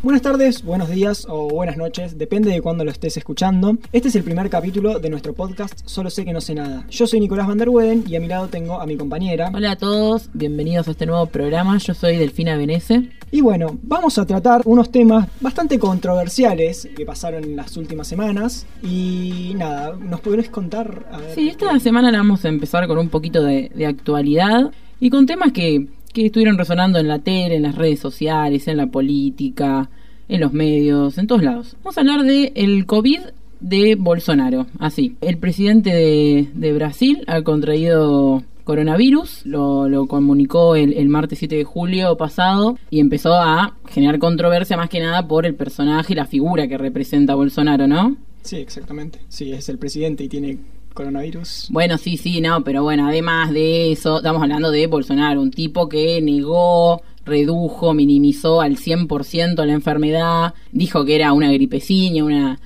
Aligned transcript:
Buenas 0.05 0.21
tardes, 0.21 0.63
buenos 0.63 0.91
días 0.91 1.25
o 1.27 1.47
buenas 1.47 1.77
noches, 1.77 2.15
depende 2.15 2.51
de 2.51 2.61
cuándo 2.61 2.85
lo 2.85 2.91
estés 2.91 3.17
escuchando. 3.17 3.75
Este 3.91 4.09
es 4.09 4.15
el 4.15 4.21
primer 4.23 4.51
capítulo 4.51 4.99
de 4.99 5.09
nuestro 5.09 5.33
podcast 5.33 5.79
Solo 5.83 6.11
sé 6.11 6.23
que 6.23 6.31
no 6.31 6.41
sé 6.41 6.53
nada. 6.53 6.85
Yo 6.91 7.07
soy 7.07 7.19
Nicolás 7.19 7.47
van 7.47 7.57
der 7.57 7.69
Weden 7.69 8.03
y 8.07 8.15
a 8.15 8.19
mi 8.19 8.27
lado 8.27 8.47
tengo 8.47 8.79
a 8.79 8.85
mi 8.85 8.97
compañera. 8.97 9.49
Hola 9.51 9.71
a 9.71 9.75
todos, 9.77 10.29
bienvenidos 10.33 10.87
a 10.87 10.91
este 10.91 11.07
nuevo 11.07 11.25
programa. 11.25 11.79
Yo 11.79 11.95
soy 11.95 12.17
Delfina 12.17 12.55
Benese. 12.55 13.09
Y 13.31 13.41
bueno, 13.41 13.79
vamos 13.81 14.19
a 14.19 14.27
tratar 14.27 14.61
unos 14.65 14.91
temas 14.91 15.27
bastante 15.41 15.79
controversiales 15.79 16.87
que 16.95 17.03
pasaron 17.03 17.43
en 17.43 17.55
las 17.55 17.75
últimas 17.75 18.07
semanas. 18.07 18.67
Y 18.83 19.53
nada, 19.57 19.97
¿nos 19.99 20.21
podrías 20.21 20.49
contar? 20.49 21.07
A 21.11 21.17
ver, 21.17 21.33
sí, 21.33 21.49
esta 21.49 21.79
semana 21.79 22.11
la 22.11 22.19
vamos 22.19 22.45
a 22.45 22.49
empezar 22.49 22.85
con 22.85 22.99
un 22.99 23.09
poquito 23.09 23.41
de, 23.41 23.71
de 23.73 23.87
actualidad 23.87 24.71
y 24.99 25.09
con 25.09 25.25
temas 25.25 25.51
que 25.51 25.87
que 26.15 26.27
estuvieron 26.27 26.57
resonando 26.57 26.97
en 26.97 27.09
la 27.09 27.19
tele, 27.19 27.57
en 27.57 27.63
las 27.63 27.75
redes 27.75 27.99
sociales, 27.99 28.69
en 28.69 28.77
la 28.77 28.87
política, 28.87 29.89
en 30.29 30.39
los 30.39 30.53
medios, 30.53 31.17
en 31.17 31.27
todos 31.27 31.43
lados. 31.43 31.75
Vamos 31.83 31.97
a 31.97 32.01
hablar 32.01 32.23
de 32.23 32.53
el 32.55 32.85
COVID 32.85 33.19
de 33.59 33.95
Bolsonaro, 33.95 34.65
así. 34.79 35.17
El 35.19 35.37
presidente 35.37 35.93
de, 35.93 36.73
Brasil 36.73 37.23
ha 37.27 37.41
contraído 37.41 38.43
coronavirus, 38.63 39.45
lo, 39.45 40.07
comunicó 40.07 40.77
el, 40.77 41.09
martes 41.09 41.39
7 41.39 41.57
de 41.57 41.63
julio 41.65 42.15
pasado 42.15 42.79
y 42.89 43.01
empezó 43.01 43.35
a 43.35 43.75
generar 43.89 44.17
controversia 44.17 44.77
más 44.77 44.89
que 44.89 45.01
nada 45.01 45.27
por 45.27 45.45
el 45.45 45.53
personaje 45.53 46.13
y 46.13 46.15
la 46.15 46.25
figura 46.25 46.67
que 46.69 46.77
representa 46.77 47.35
Bolsonaro, 47.35 47.87
¿no? 47.87 48.15
Sí, 48.41 48.55
exactamente. 48.55 49.19
Sí, 49.27 49.51
es 49.51 49.67
el 49.67 49.77
presidente 49.77 50.23
y 50.23 50.29
tiene 50.29 50.59
coronavirus. 50.95 51.67
Bueno, 51.69 51.99
sí, 51.99 52.17
sí, 52.17 52.41
no, 52.41 52.63
pero 52.63 52.81
bueno, 52.81 53.07
además 53.07 53.51
de 53.51 53.91
eso, 53.91 54.17
estamos 54.17 54.41
hablando 54.41 54.71
de 54.71 54.87
Bolsonaro, 54.87 55.39
un 55.41 55.51
tipo 55.51 55.87
que 55.87 56.19
negó, 56.21 57.03
redujo, 57.23 57.93
minimizó 57.93 58.61
al 58.61 58.77
100% 58.77 59.63
la 59.63 59.73
enfermedad, 59.73 60.55
dijo 60.71 61.05
que 61.05 61.15
era 61.15 61.33
una 61.33 61.51
gripecina, 61.51 62.23
una 62.23 62.59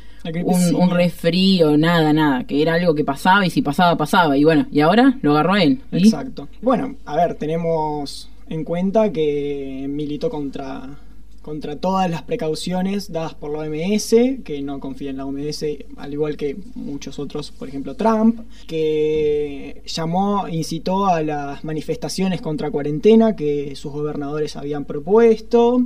un, 0.43 0.75
un, 0.75 0.89
resfrío, 0.91 1.77
nada, 1.77 2.13
nada, 2.13 2.43
que 2.43 2.61
era 2.61 2.75
algo 2.75 2.93
que 2.93 3.03
pasaba 3.03 3.45
y 3.45 3.49
si 3.49 3.61
pasaba, 3.61 3.97
pasaba. 3.97 4.37
Y 4.37 4.43
bueno, 4.43 4.67
y 4.71 4.81
ahora 4.81 5.17
lo 5.21 5.31
agarró 5.31 5.55
él. 5.55 5.81
Exacto. 5.91 6.47
Bueno, 6.61 6.95
a 7.05 7.15
ver, 7.15 7.35
tenemos 7.35 8.29
en 8.49 8.63
cuenta 8.63 9.11
que 9.11 9.87
militó 9.89 10.29
contra 10.29 10.97
contra 11.41 11.77
todas 11.77 12.09
las 12.09 12.23
precauciones 12.23 13.11
dadas 13.11 13.33
por 13.33 13.51
la 13.51 13.59
OMS, 13.59 14.15
que 14.43 14.61
no 14.61 14.79
confía 14.79 15.09
en 15.09 15.17
la 15.17 15.25
OMS, 15.25 15.65
al 15.97 16.13
igual 16.13 16.37
que 16.37 16.57
muchos 16.75 17.19
otros, 17.19 17.51
por 17.51 17.67
ejemplo 17.67 17.95
Trump, 17.95 18.41
que 18.67 19.81
llamó, 19.85 20.47
incitó 20.47 21.07
a 21.07 21.21
las 21.21 21.63
manifestaciones 21.63 22.41
contra 22.41 22.71
cuarentena 22.71 23.35
que 23.35 23.75
sus 23.75 23.91
gobernadores 23.91 24.55
habían 24.55 24.85
propuesto. 24.85 25.83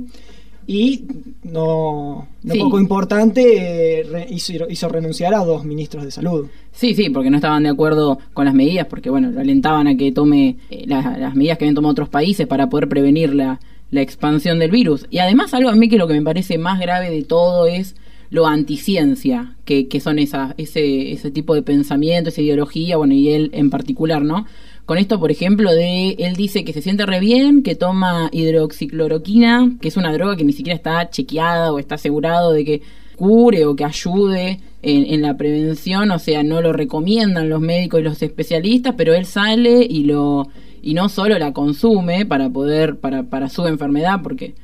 Y 0.66 1.04
no, 1.42 2.26
no 2.42 2.54
poco 2.54 2.80
importante, 2.80 4.00
eh, 4.00 4.26
hizo, 4.30 4.88
renunciar 4.88 5.34
a 5.34 5.44
dos 5.44 5.62
ministros 5.62 6.04
de 6.04 6.10
salud. 6.10 6.46
Sí, 6.72 6.94
sí, 6.94 7.10
porque 7.10 7.28
no 7.28 7.36
estaban 7.36 7.64
de 7.64 7.68
acuerdo 7.68 8.18
con 8.32 8.46
las 8.46 8.54
medidas, 8.54 8.86
porque 8.86 9.10
bueno, 9.10 9.30
lo 9.30 9.40
alentaban 9.40 9.88
a 9.88 9.96
que 9.96 10.10
tome 10.10 10.56
eh, 10.70 10.84
las, 10.86 11.18
las 11.18 11.34
medidas 11.34 11.58
que 11.58 11.64
habían 11.66 11.74
tomado 11.74 11.92
otros 11.92 12.08
países 12.08 12.46
para 12.46 12.70
poder 12.70 12.88
prevenir 12.88 13.34
la, 13.34 13.60
la 13.94 14.02
expansión 14.02 14.58
del 14.58 14.72
virus. 14.72 15.06
Y 15.10 15.18
además 15.18 15.54
algo 15.54 15.70
a 15.70 15.76
mí 15.76 15.88
que 15.88 15.98
lo 15.98 16.08
que 16.08 16.14
me 16.14 16.22
parece 16.22 16.58
más 16.58 16.80
grave 16.80 17.10
de 17.10 17.22
todo 17.22 17.66
es 17.66 17.94
lo 18.28 18.46
anticiencia, 18.46 19.54
que, 19.64 19.86
que 19.86 20.00
son 20.00 20.18
esa, 20.18 20.54
ese, 20.58 21.12
ese 21.12 21.30
tipo 21.30 21.54
de 21.54 21.62
pensamiento, 21.62 22.30
esa 22.30 22.42
ideología, 22.42 22.96
bueno, 22.96 23.14
y 23.14 23.28
él 23.28 23.50
en 23.52 23.70
particular, 23.70 24.22
¿no? 24.22 24.46
Con 24.84 24.98
esto, 24.98 25.20
por 25.20 25.30
ejemplo, 25.30 25.72
de 25.72 26.16
él 26.18 26.34
dice 26.34 26.64
que 26.64 26.72
se 26.72 26.82
siente 26.82 27.06
re 27.06 27.20
bien, 27.20 27.62
que 27.62 27.76
toma 27.76 28.28
hidroxicloroquina, 28.32 29.76
que 29.80 29.88
es 29.88 29.96
una 29.96 30.12
droga 30.12 30.36
que 30.36 30.44
ni 30.44 30.52
siquiera 30.52 30.76
está 30.76 31.08
chequeada 31.08 31.72
o 31.72 31.78
está 31.78 31.94
asegurado 31.94 32.52
de 32.52 32.64
que 32.64 32.82
cure 33.14 33.64
o 33.64 33.76
que 33.76 33.84
ayude 33.84 34.60
en, 34.82 35.14
en, 35.14 35.22
la 35.22 35.36
prevención, 35.36 36.10
o 36.10 36.18
sea, 36.18 36.42
no 36.42 36.60
lo 36.60 36.72
recomiendan 36.72 37.48
los 37.48 37.60
médicos 37.60 38.00
y 38.00 38.02
los 38.02 38.20
especialistas, 38.20 38.94
pero 38.96 39.14
él 39.14 39.24
sale 39.24 39.86
y 39.88 40.02
lo 40.02 40.48
y 40.84 40.94
no 40.94 41.08
solo 41.08 41.38
la 41.38 41.52
consume 41.52 42.26
para 42.26 42.50
poder, 42.50 42.98
para, 42.98 43.22
para 43.24 43.48
su 43.48 43.66
enfermedad, 43.66 44.20
porque 44.22 44.54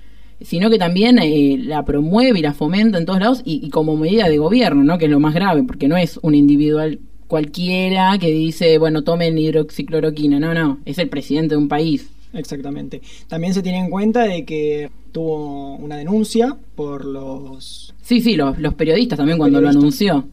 sino 0.42 0.70
que 0.70 0.78
también 0.78 1.18
eh, 1.18 1.58
la 1.58 1.84
promueve 1.84 2.38
y 2.38 2.42
la 2.42 2.54
fomenta 2.54 2.98
en 2.98 3.06
todos 3.06 3.20
lados 3.20 3.42
y, 3.44 3.68
como 3.70 3.96
medida 3.96 4.28
de 4.28 4.38
gobierno, 4.38 4.84
¿no? 4.84 4.98
Que 4.98 5.06
es 5.06 5.10
lo 5.10 5.20
más 5.20 5.34
grave, 5.34 5.62
porque 5.64 5.88
no 5.88 5.96
es 5.96 6.18
un 6.22 6.34
individual 6.34 6.98
cualquiera 7.26 8.16
que 8.18 8.30
dice, 8.32 8.78
bueno, 8.78 9.02
tomen 9.02 9.38
hidroxicloroquina, 9.38 10.40
no, 10.40 10.54
no, 10.54 10.78
es 10.84 10.98
el 10.98 11.08
presidente 11.08 11.54
de 11.54 11.58
un 11.58 11.68
país. 11.68 12.10
Exactamente. 12.32 13.02
También 13.28 13.54
se 13.54 13.62
tiene 13.62 13.78
en 13.78 13.90
cuenta 13.90 14.24
de 14.24 14.44
que 14.44 14.90
tuvo 15.12 15.76
una 15.76 15.96
denuncia 15.96 16.56
por 16.74 17.04
los... 17.04 17.94
Sí, 18.02 18.20
sí, 18.20 18.36
los, 18.36 18.58
los 18.58 18.74
periodistas 18.74 19.16
también 19.16 19.38
cuando 19.38 19.60
lo 19.60 19.68
anunció. 19.68 20.26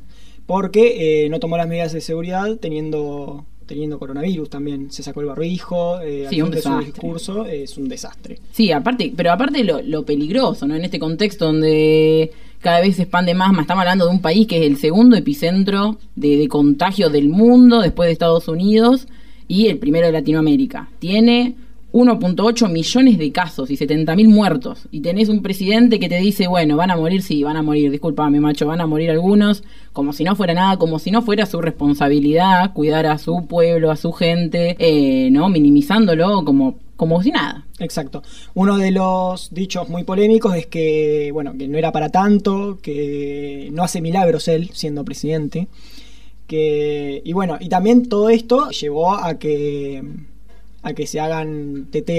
Porque 0.46 1.25
eh, 1.25 1.30
no 1.30 1.40
tomó 1.40 1.58
las 1.58 1.68
medidas 1.68 1.92
de 1.92 2.02
seguridad 2.02 2.56
teniendo 2.58 3.46
teniendo 3.67 4.00
coronavirus 4.00 4.50
también. 4.50 4.91
Se 4.91 5.03
sacó 5.03 5.22
el 5.22 5.28
barbijo, 5.28 6.00
eh, 6.01 6.25
sí, 6.29 6.41
un 6.41 6.57
su 6.57 6.79
discurso 6.79 7.45
es 7.45 7.78
un 7.78 7.88
desastre. 7.88 8.39
Sí, 8.51 8.72
aparte, 8.72 9.13
pero 9.16 9.31
aparte 9.31 9.63
lo, 9.63 9.81
lo 9.81 10.03
peligroso, 10.03 10.66
¿no? 10.66 10.75
En 10.75 10.83
este 10.83 10.97
contexto 10.97 11.45
donde 11.45 12.31
cada 12.59 12.81
vez 12.81 12.95
se 12.95 13.03
expande 13.03 13.35
más, 13.35 13.51
más 13.51 13.61
estamos 13.61 13.81
hablando 13.81 14.06
de 14.06 14.11
un 14.11 14.22
país 14.22 14.47
que 14.47 14.57
es 14.57 14.66
el 14.66 14.77
segundo 14.77 15.16
epicentro 15.16 15.97
de, 16.16 16.38
de 16.38 16.47
contagio 16.47 17.09
del 17.09 17.29
mundo 17.29 17.81
después 17.81 18.07
de 18.07 18.13
Estados 18.13 18.47
Unidos 18.47 19.07
y 19.47 19.67
el 19.67 19.77
primero 19.77 20.07
de 20.07 20.13
Latinoamérica. 20.13 20.89
Tiene 21.00 21.56
1.8 21.97 22.69
millones 22.69 23.18
de 23.18 23.31
casos 23.31 23.72
y 23.72 23.78
70.000 23.78 24.28
muertos. 24.28 24.88
Y 24.91 25.02
tenés 25.02 25.30
un 25.30 25.41
presidente 25.41 26.00
que 26.00 26.08
te 26.08 26.19
dice, 26.19 26.47
bueno, 26.47 26.78
van 26.78 26.91
a 26.91 26.96
morir, 26.96 27.24
sí, 27.24 27.44
van 27.44 27.58
a 27.58 27.63
morir, 27.63 27.90
discúlpame, 27.90 28.40
macho, 28.40 28.68
van 28.68 28.81
a 28.81 28.85
morir 28.85 29.09
algunos, 29.09 29.63
como 29.94 30.13
si 30.13 30.24
no 30.24 30.36
fuera 30.36 30.53
nada, 30.53 30.78
como 30.78 31.00
si 31.00 31.09
no 31.09 31.24
fuera 31.24 31.47
su 31.47 31.59
responsabilidad 31.59 32.74
cuidar 32.74 33.07
a 33.07 33.18
su 33.18 33.47
pueblo, 33.47 33.90
a 33.90 33.96
su 33.96 34.12
gente, 34.12 34.75
eh, 34.78 35.31
¿no? 35.31 35.50
Minimizándolo 35.50 36.46
como 36.46 36.75
como 36.96 37.22
si 37.22 37.31
nada. 37.31 37.66
Exacto. 37.80 38.24
Uno 38.56 38.78
de 38.78 38.91
los 38.91 39.53
dichos 39.53 39.88
muy 39.88 40.03
polémicos 40.03 40.56
es 40.56 40.66
que, 40.66 41.30
bueno, 41.31 41.56
que 41.56 41.68
no 41.68 41.78
era 41.78 41.91
para 41.91 42.09
tanto, 42.09 42.80
que 42.81 43.69
no 43.72 43.84
hace 43.84 44.02
milagros 44.02 44.47
él 44.47 44.72
siendo 44.74 45.06
presidente. 45.06 45.68
Que, 46.47 47.22
y 47.24 47.34
bueno, 47.34 47.57
y 47.59 47.69
también 47.69 48.09
todo 48.09 48.30
esto 48.30 48.72
llevó 48.72 49.13
a 49.13 49.38
que 49.38 50.02
a 50.88 50.94
que 50.94 51.06
se 51.06 51.20
hagan 51.20 51.88
TT 51.92 52.09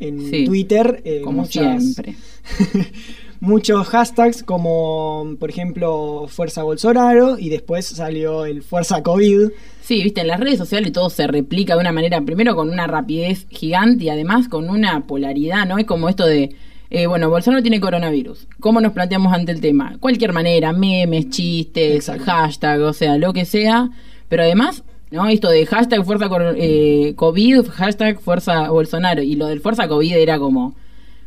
en 0.00 0.44
Twitter. 0.46 1.02
Eh, 1.04 1.22
como 1.22 1.46
siempre. 1.46 2.14
muchos 3.40 3.86
hashtags 3.88 4.42
como, 4.42 5.36
por 5.38 5.50
ejemplo, 5.50 6.26
Fuerza 6.28 6.62
Bolsonaro 6.62 7.38
y 7.38 7.50
después 7.50 7.86
salió 7.86 8.44
el 8.46 8.62
Fuerza 8.62 9.02
COVID. 9.02 9.50
Sí, 9.82 10.02
viste, 10.02 10.22
en 10.22 10.28
las 10.28 10.40
redes 10.40 10.58
sociales 10.58 10.92
todo 10.92 11.10
se 11.10 11.26
replica 11.26 11.74
de 11.74 11.80
una 11.80 11.92
manera, 11.92 12.20
primero 12.22 12.54
con 12.54 12.70
una 12.70 12.86
rapidez 12.86 13.46
gigante 13.50 14.04
y 14.04 14.08
además 14.08 14.48
con 14.48 14.68
una 14.68 15.06
polaridad, 15.06 15.66
¿no? 15.66 15.78
Es 15.78 15.84
como 15.84 16.08
esto 16.08 16.26
de, 16.26 16.54
eh, 16.90 17.06
bueno, 17.06 17.28
Bolsonaro 17.28 17.62
tiene 17.62 17.80
coronavirus. 17.80 18.46
¿Cómo 18.60 18.80
nos 18.80 18.92
planteamos 18.92 19.32
ante 19.32 19.52
el 19.52 19.60
tema? 19.60 19.96
Cualquier 20.00 20.32
manera, 20.32 20.72
memes, 20.72 21.28
chistes, 21.30 22.10
hashtag, 22.24 22.80
o 22.80 22.92
sea, 22.92 23.18
lo 23.18 23.32
que 23.32 23.44
sea. 23.44 23.90
Pero 24.28 24.42
además 24.42 24.84
¿no? 25.10 25.28
Esto 25.28 25.48
de 25.50 25.66
hashtag 25.66 26.04
fuerza 26.04 26.28
eh, 26.56 27.14
COVID, 27.16 27.68
hashtag 27.68 28.20
fuerza 28.20 28.70
Bolsonaro. 28.70 29.22
Y 29.22 29.36
lo 29.36 29.46
del 29.46 29.60
fuerza 29.60 29.88
COVID 29.88 30.16
era 30.16 30.38
como 30.38 30.74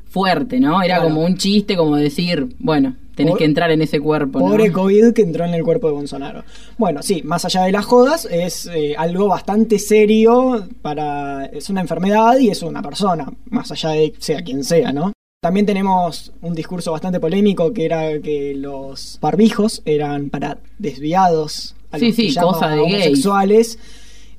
fuerte, 0.09 0.59
¿no? 0.59 0.81
Era 0.81 1.01
como 1.01 1.24
un 1.24 1.38
chiste, 1.38 1.75
como 1.75 1.95
decir, 1.95 2.56
bueno, 2.59 2.95
tenés 3.15 3.35
que 3.35 3.45
entrar 3.45 3.71
en 3.71 3.81
ese 3.81 4.00
cuerpo. 4.00 4.39
Pobre 4.39 4.71
COVID 4.71 5.13
que 5.13 5.21
entró 5.21 5.45
en 5.45 5.53
el 5.53 5.63
cuerpo 5.63 5.88
de 5.88 5.94
Bolsonaro. 5.94 6.44
Bueno, 6.77 7.01
sí, 7.01 7.21
más 7.24 7.45
allá 7.45 7.63
de 7.63 7.71
las 7.71 7.85
jodas, 7.85 8.27
es 8.29 8.69
eh, 8.74 8.95
algo 8.97 9.27
bastante 9.27 9.80
serio 9.80 10.68
para. 10.81 11.45
Es 11.45 11.69
una 11.69 11.81
enfermedad 11.81 12.38
y 12.39 12.50
es 12.50 12.62
una 12.62 12.81
persona, 12.81 13.31
más 13.50 13.71
allá 13.71 13.89
de 13.91 14.13
sea 14.19 14.41
quien 14.41 14.63
sea, 14.63 14.91
¿no? 14.94 15.13
También 15.39 15.68
tenemos 15.68 16.33
un 16.41 16.56
discurso 16.56 16.91
bastante 16.91 17.19
polémico 17.19 17.71
que 17.71 17.85
era 17.85 18.19
que 18.19 18.56
los 18.56 19.19
barbijos 19.21 19.83
eran 19.85 20.30
para 20.31 20.57
desviados 20.80 21.75
a 21.92 22.00
Sí, 22.00 22.07
los 22.07 22.16
sí, 22.16 22.36
cosa 22.36 22.69
de 22.69 22.81
gays. 22.81 22.94
homosexuales. 22.94 23.80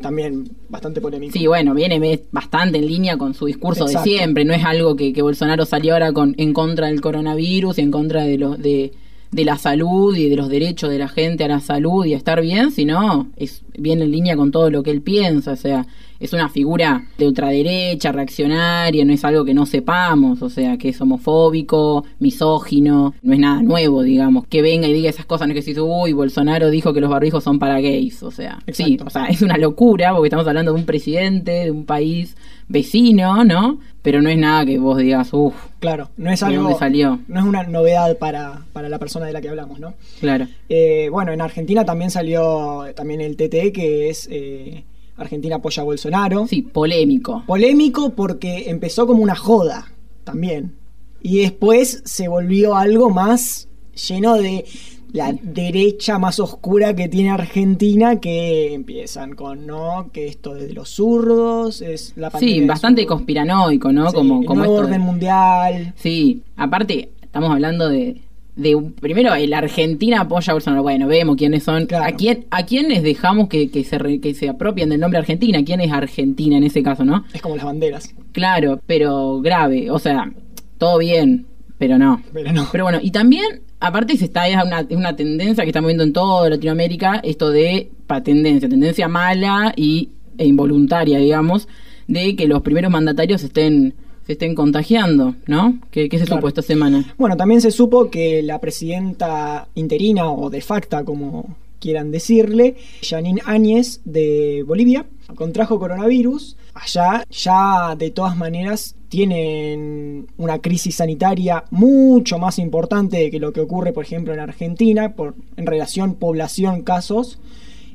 También 0.01 0.49
bastante 0.69 1.01
polémico. 1.01 1.33
Sí, 1.33 1.47
bueno, 1.49 1.75
viene 1.75 2.21
bastante 2.31 2.79
en 2.79 2.87
línea 2.87 3.17
con 3.17 3.35
su 3.35 3.47
discurso 3.47 3.87
Exacto. 3.87 4.09
de 4.09 4.17
siempre. 4.17 4.45
No 4.45 4.55
es 4.55 4.65
algo 4.65 4.95
que, 4.95 5.13
que 5.13 5.23
Bolsonaro 5.23 5.65
salió 5.67 5.95
ahora 5.95 6.13
con, 6.13 6.35
en 6.39 6.53
contra 6.53 6.87
del 6.87 7.01
coronavirus 7.01 7.79
y 7.79 7.81
en 7.83 7.91
contra 7.91 8.23
de, 8.23 8.39
los 8.39 8.59
de, 8.59 8.93
de 9.31 9.45
la 9.45 9.59
salud 9.59 10.17
y 10.17 10.29
de 10.29 10.37
los 10.37 10.49
derechos 10.49 10.91
de 10.91 10.99
la 10.99 11.09
gente 11.09 11.45
a 11.45 11.49
la 11.49 11.61
salud 11.61 12.05
y 12.05 12.15
a 12.15 12.17
estar 12.17 12.41
bien, 12.41 12.71
sino 12.71 13.29
es 13.37 13.63
viene 13.79 14.05
en 14.05 14.11
línea 14.11 14.37
con 14.37 14.51
todo 14.51 14.71
lo 14.71 14.83
que 14.83 14.91
él 14.91 15.01
piensa. 15.01 15.53
O 15.53 15.57
sea, 15.57 15.87
es 16.21 16.33
una 16.33 16.49
figura 16.49 17.07
de 17.17 17.27
ultraderecha, 17.27 18.13
reaccionaria, 18.13 19.05
no 19.05 19.13
es 19.13 19.25
algo 19.25 19.45
que 19.45 19.55
no 19.55 19.67
sepamos. 19.67 20.43
O 20.43 20.51
sea, 20.51 20.77
que 20.77 20.91
es 20.91 21.01
homofóbico, 21.01 22.05
misógino, 22.19 23.15
no 23.23 23.33
es 23.33 23.39
nada 23.39 23.63
nuevo, 23.63 24.03
digamos. 24.03 24.47
Que 24.49 24.63
venga 24.63 24.89
y 24.89 24.93
diga 24.93 25.11
esas 25.11 25.27
cosas, 25.27 25.49
no 25.49 25.55
es 25.55 25.65
que 25.65 25.75
si 25.75 25.81
uy, 25.81 26.13
Bolsonaro 26.13 26.71
dijo 26.71 26.93
que 26.93 27.01
los 27.01 27.11
barbijos 27.11 27.45
son 27.45 27.59
para 27.59 27.81
gays. 27.81 28.23
O 28.23 28.31
sea, 28.31 28.59
sí, 28.73 28.99
o 29.05 29.11
sea, 29.11 29.27
es 29.31 29.43
una 29.43 29.57
locura 29.57 30.13
porque 30.13 30.29
estamos 30.29 30.47
hablando 30.47 30.73
de 30.73 30.81
un 30.81 30.87
presidente, 30.87 31.65
de 31.65 31.71
un 31.71 31.85
país 31.85 32.37
vecino, 32.69 33.45
¿no? 33.45 33.79
Pero 34.03 34.23
no 34.23 34.29
es 34.31 34.39
nada 34.39 34.65
que 34.65 34.79
vos 34.79 34.99
digas, 34.99 35.31
uff, 35.33 35.55
Claro, 35.81 36.11
no 36.17 36.31
es 36.31 36.41
¿De 36.41 36.47
algo. 36.47 36.63
dónde 36.65 36.79
salió? 36.79 37.21
No 37.29 37.41
es 37.41 37.47
una 37.47 37.63
novedad 37.65 38.17
para, 38.19 38.63
para 38.73 38.89
la 38.89 38.99
persona 38.99 39.27
de 39.27 39.33
la 39.33 39.41
que 39.41 39.49
hablamos, 39.49 39.79
¿no? 39.81 39.95
claro. 40.21 40.47
Eh, 40.69 41.09
bueno, 41.11 41.33
en 41.33 41.41
Argentina 41.41 41.85
también 41.85 42.11
salió 42.11 42.85
también 42.95 43.21
el 43.21 43.37
TT, 43.37 43.73
que 43.73 44.09
es 44.09 44.29
eh, 44.31 44.85
Argentina 45.17 45.57
apoya 45.57 45.83
a 45.83 45.85
Bolsonaro. 45.85 46.47
Sí, 46.47 46.63
polémico. 46.63 47.43
Polémico 47.47 48.11
porque 48.11 48.71
empezó 48.71 49.07
como 49.07 49.23
una 49.23 49.35
joda 49.37 49.91
también. 50.25 50.73
Y 51.21 51.39
después 51.41 52.03
se 52.05 52.29
volvió 52.29 52.77
algo 52.77 53.11
más 53.11 53.69
lleno 54.09 54.35
de 54.37 54.65
la 55.13 55.33
derecha 55.43 56.19
más 56.19 56.39
oscura 56.39 56.95
que 56.95 57.09
tiene 57.09 57.31
Argentina, 57.31 58.21
que 58.21 58.75
empiezan 58.75 59.35
con, 59.35 59.67
¿no? 59.67 60.11
Que 60.13 60.27
esto 60.27 60.55
es 60.57 60.69
de 60.69 60.75
los 60.75 60.91
zurdos, 60.91 61.81
es 61.83 62.13
la 62.17 62.31
Sí, 62.31 62.61
bastante 62.67 63.07
conspiranoico, 63.07 63.93
¿no? 63.93 64.11
Sí, 64.11 64.17
como 64.17 64.41
el 64.41 64.47
como 64.47 64.63
de- 64.63 64.69
orden 64.69 65.01
mundial. 65.01 65.93
Sí, 65.97 66.43
aparte, 66.57 67.11
estamos 67.23 67.51
hablando 67.51 67.89
de, 67.89 68.17
de 68.57 68.77
primero, 69.01 69.35
el 69.35 69.53
Argentina 69.55 70.21
apoya 70.23 70.51
a 70.51 70.55
Bolsonaro. 70.55 70.83
Bueno, 70.83 71.07
vemos 71.07 71.37
quiénes 71.37 71.63
son. 71.63 71.87
Claro. 71.87 72.05
¿A, 72.05 72.13
quién, 72.13 72.47
¿A 72.51 72.65
quiénes 72.67 73.03
dejamos 73.03 73.49
que, 73.49 73.71
que, 73.71 73.85
se 73.85 73.99
re- 73.99 74.21
que 74.21 74.35
se 74.35 74.49
apropien 74.49 74.89
del 74.89 75.01
nombre 75.01 75.19
Argentina? 75.21 75.65
¿Quién 75.65 75.81
es 75.81 75.91
Argentina 75.93 76.57
en 76.57 76.65
ese 76.65 76.83
caso, 76.83 77.05
no? 77.05 77.25
Es 77.33 77.41
como 77.41 77.57
las 77.57 77.65
banderas. 77.65 78.15
Claro, 78.33 78.81
pero 78.87 79.41
grave. 79.41 79.91
O 79.91 79.99
sea, 79.99 80.31
todo 80.77 80.99
bien, 80.99 81.47
pero 81.79 81.99
no. 81.99 82.23
Pero 82.33 82.53
no. 82.53 82.69
Pero 82.71 82.85
bueno, 82.85 82.99
y 83.01 83.11
también, 83.11 83.63
aparte, 83.81 84.17
se 84.17 84.25
está, 84.27 84.49
es 84.49 84.57
una, 84.63 84.81
es 84.81 84.97
una 84.97 85.15
tendencia 85.17 85.65
que 85.65 85.71
estamos 85.71 85.89
viendo 85.89 86.05
en 86.05 86.13
toda 86.13 86.51
Latinoamérica, 86.51 87.21
esto 87.23 87.51
de 87.51 87.91
pa, 88.07 88.23
tendencia, 88.23 88.69
tendencia 88.69 89.09
mala 89.09 89.73
y, 89.77 90.11
e 90.37 90.47
involuntaria, 90.47 91.19
digamos, 91.19 91.69
de 92.07 92.35
que 92.37 92.47
los 92.47 92.63
primeros 92.63 92.91
mandatarios 92.91 93.43
estén 93.43 93.95
se 94.27 94.33
estén 94.33 94.55
contagiando, 94.55 95.37
¿no? 95.47 95.79
¿Qué, 95.91 96.11
qué 96.11 96.19
se 96.19 96.27
Claro. 96.27 96.41
supo 96.41 96.49
esta 96.49 96.61
semana? 96.61 97.15
Bueno, 97.17 97.35
también 97.39 97.63
se 97.63 97.71
supo 97.71 98.11
que 98.11 98.43
la 98.43 98.59
presidenta 98.61 99.69
interina 99.75 100.31
o 100.31 100.51
de 100.51 100.61
facto, 100.61 101.03
como 101.07 101.57
quieran 101.81 102.11
decirle, 102.11 102.77
Janine 103.03 103.41
Áñez 103.47 104.03
de 104.05 104.65
Bolivia, 104.67 105.07
contrajo 105.35 105.79
coronavirus. 105.79 106.59
Allá 106.75 107.25
ya 107.31 107.95
de 107.97 108.11
todas 108.11 108.37
maneras 108.37 108.97
tienen 109.09 110.27
una 110.37 110.59
crisis 110.59 110.97
sanitaria 110.97 111.65
mucho 111.71 112.39
más 112.39 112.59
importante 112.59 113.31
que 113.31 113.41
lo 113.41 113.53
que 113.53 113.61
ocurre, 113.61 113.93
por 113.93 114.05
ejemplo, 114.05 114.35
en 114.35 114.41
Argentina, 114.41 115.15
por, 115.15 115.35
en 115.57 115.67
relación 115.67 116.15
población-casos, 116.15 117.39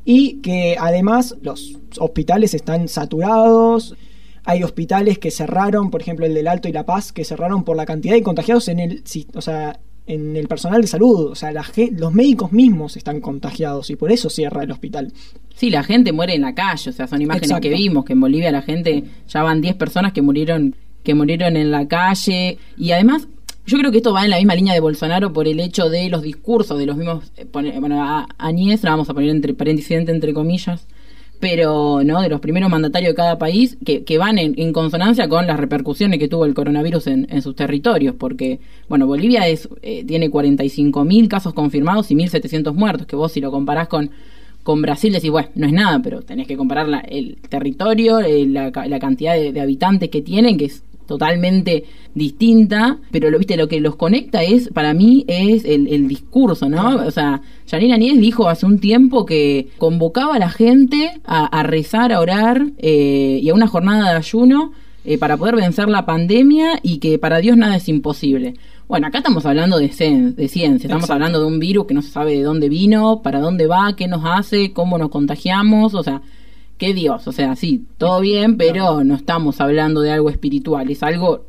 y 0.06 0.42
que 0.42 0.76
además 0.80 1.36
los 1.42 1.78
hospitales 2.00 2.54
están 2.54 2.88
saturados. 2.88 3.96
Hay 4.44 4.64
hospitales 4.64 5.20
que 5.20 5.32
cerraron, 5.32 5.90
por 5.90 6.02
ejemplo 6.02 6.26
el 6.26 6.34
del 6.34 6.48
Alto 6.48 6.68
y 6.68 6.74
La 6.74 6.86
Paz, 6.86 7.14
que 7.14 7.24
cerraron 7.24 7.64
por 7.64 7.78
la 7.78 7.86
cantidad 7.86 8.14
de 8.14 8.24
contagiados 8.24 8.68
en 8.68 8.80
el, 8.80 9.04
o 9.34 9.42
sea, 9.42 9.80
en 10.08 10.36
el 10.36 10.48
personal 10.48 10.82
de 10.82 10.88
salud. 10.88 11.32
O 11.32 11.36
sea, 11.36 11.52
la 11.52 11.66
los 11.92 12.14
médicos 12.14 12.52
mismos 12.52 12.98
están 12.98 13.22
contagiados 13.22 13.90
y 13.90 13.96
por 13.96 14.12
eso 14.12 14.30
cierra 14.30 14.64
el 14.64 14.72
hospital. 14.72 15.14
Sí, 15.56 15.70
la 15.70 15.84
gente 15.84 16.12
muere 16.12 16.36
en 16.36 16.42
la 16.42 16.56
calle, 16.56 16.90
o 16.90 16.94
sea, 16.94 17.08
son 17.08 17.22
imágenes 17.22 17.52
Exacto. 17.52 17.70
que 17.70 17.76
vimos, 17.76 18.06
que 18.06 18.14
en 18.14 18.20
Bolivia 18.20 18.52
la 18.52 18.64
gente, 18.64 19.04
ya 19.28 19.44
van 19.44 19.62
10 19.62 19.76
personas 19.76 20.12
que 20.12 20.22
murieron, 20.22 20.76
que 21.04 21.14
murieron 21.14 21.58
en 21.58 21.72
la 21.72 21.88
calle, 21.88 22.58
y 22.78 22.92
además, 22.92 23.28
yo 23.66 23.78
creo 23.78 23.92
que 23.92 23.98
esto 23.98 24.14
va 24.14 24.24
en 24.26 24.30
la 24.32 24.38
misma 24.38 24.56
línea 24.56 24.74
de 24.74 24.80
Bolsonaro 24.80 25.32
por 25.34 25.48
el 25.48 25.60
hecho 25.60 25.90
de 25.90 26.10
los 26.10 26.22
discursos 26.22 26.78
de 26.80 26.86
los 26.86 26.98
mismos, 26.98 27.32
eh, 27.38 27.46
bueno, 27.52 28.02
a 28.04 28.28
Añez, 28.38 28.84
la 28.84 28.92
vamos 28.92 29.10
a 29.10 29.14
poner 29.14 29.30
entre 29.30 29.54
paréntesis, 29.54 29.92
entre 29.92 30.34
comillas, 30.34 30.86
pero, 31.40 32.02
¿no? 32.06 32.22
De 32.22 32.30
los 32.30 32.40
primeros 32.40 32.70
mandatarios 32.70 33.12
de 33.12 33.16
cada 33.16 33.38
país 33.38 33.78
que, 33.86 34.04
que 34.06 34.18
van 34.18 34.38
en, 34.38 34.54
en 34.58 34.72
consonancia 34.72 35.28
con 35.28 35.46
las 35.46 35.60
repercusiones 35.60 36.18
que 36.20 36.30
tuvo 36.30 36.46
el 36.46 36.54
coronavirus 36.54 37.08
en, 37.08 37.42
sus 37.42 37.54
territorios, 37.56 38.16
porque, 38.18 38.60
bueno, 38.88 39.08
Bolivia 39.08 39.46
es 39.50 39.68
eh, 39.82 40.06
tiene 40.06 40.30
45.000 40.32 41.28
casos 41.28 41.54
confirmados 41.54 42.12
y 42.12 42.16
1.700 42.16 42.74
muertos, 42.74 43.08
que 43.08 43.16
vos 43.18 43.32
si 43.32 43.42
lo 43.42 43.52
comparás 43.52 43.88
con 43.88 44.10
con 44.64 44.82
Brasil 44.82 45.12
decís, 45.12 45.30
bueno, 45.30 45.50
no 45.56 45.68
es 45.68 45.74
nada, 45.74 46.00
pero 46.02 46.22
tenés 46.22 46.48
que 46.48 46.56
comparar 46.56 46.88
la- 46.88 47.02
el 47.02 47.36
territorio, 47.50 48.22
eh, 48.22 48.46
la 48.48 48.72
cantidad 49.00 49.34
de, 49.36 49.52
de 49.52 49.60
habitantes 49.60 50.10
que 50.10 50.22
tienen, 50.22 50.58
que 50.58 50.64
es 50.66 50.84
totalmente 51.06 51.84
distinta, 52.16 52.98
pero 53.12 53.30
lo 53.30 53.38
viste 53.38 53.58
lo 53.58 53.68
que 53.68 53.80
los 53.82 53.96
conecta 53.96 54.44
es 54.44 54.70
para 54.70 54.94
mí 54.94 55.26
es 55.28 55.66
el, 55.66 55.88
el 55.88 56.08
discurso, 56.08 56.70
¿no? 56.70 56.96
O 57.06 57.12
sea, 57.12 57.42
Janine 57.70 57.94
Aníez 57.96 58.20
dijo 58.20 58.48
hace 58.50 58.66
un 58.66 58.80
tiempo 58.80 59.26
que 59.26 59.68
convocaba 59.78 60.36
a 60.36 60.40
la 60.40 60.50
gente 60.50 61.12
a, 61.26 61.46
a 61.46 61.64
rezar, 61.64 62.12
a 62.14 62.20
orar 62.20 62.68
eh, 62.78 63.40
y 63.42 63.50
a 63.50 63.54
una 63.54 63.68
jornada 63.68 64.12
de 64.12 64.18
ayuno 64.18 64.72
eh, 65.06 65.18
para 65.18 65.38
poder 65.38 65.56
vencer 65.56 65.90
la 65.90 66.06
pandemia 66.06 66.80
y 66.82 67.00
que 67.00 67.20
para 67.20 67.40
Dios 67.40 67.58
nada 67.58 67.76
es 67.76 67.90
imposible. 67.90 68.54
Bueno, 68.88 69.08
acá 69.08 69.20
estamos 69.20 69.46
hablando 69.46 69.78
de, 69.80 69.90
cien- 69.90 70.36
de 70.36 70.48
ciencia, 70.48 70.88
estamos 70.88 71.06
Exacto. 71.06 71.14
hablando 71.14 71.40
de 71.40 71.48
un 71.48 71.60
virus 71.60 71.86
que 71.88 71.94
no 71.94 72.02
se 72.02 72.10
sabe 72.12 72.34
de 72.38 72.44
dónde 72.44 72.70
vino, 72.70 73.22
para 73.22 73.40
dónde 73.40 73.66
va, 73.66 73.96
qué 73.96 74.08
nos 74.08 74.22
hace, 74.26 74.72
cómo 74.72 74.98
nos 74.98 75.10
contagiamos, 75.10 75.94
o 75.94 76.04
sea, 76.04 76.22
Dios, 76.92 77.28
o 77.28 77.32
sea, 77.32 77.56
sí, 77.56 77.86
todo 77.98 78.20
bien, 78.20 78.58
pero 78.58 79.04
no 79.04 79.16
estamos 79.16 79.62
hablando 79.62 80.02
de 80.02 80.12
algo 80.12 80.30
espiritual, 80.30 80.90
es 80.90 81.04
algo 81.04 81.46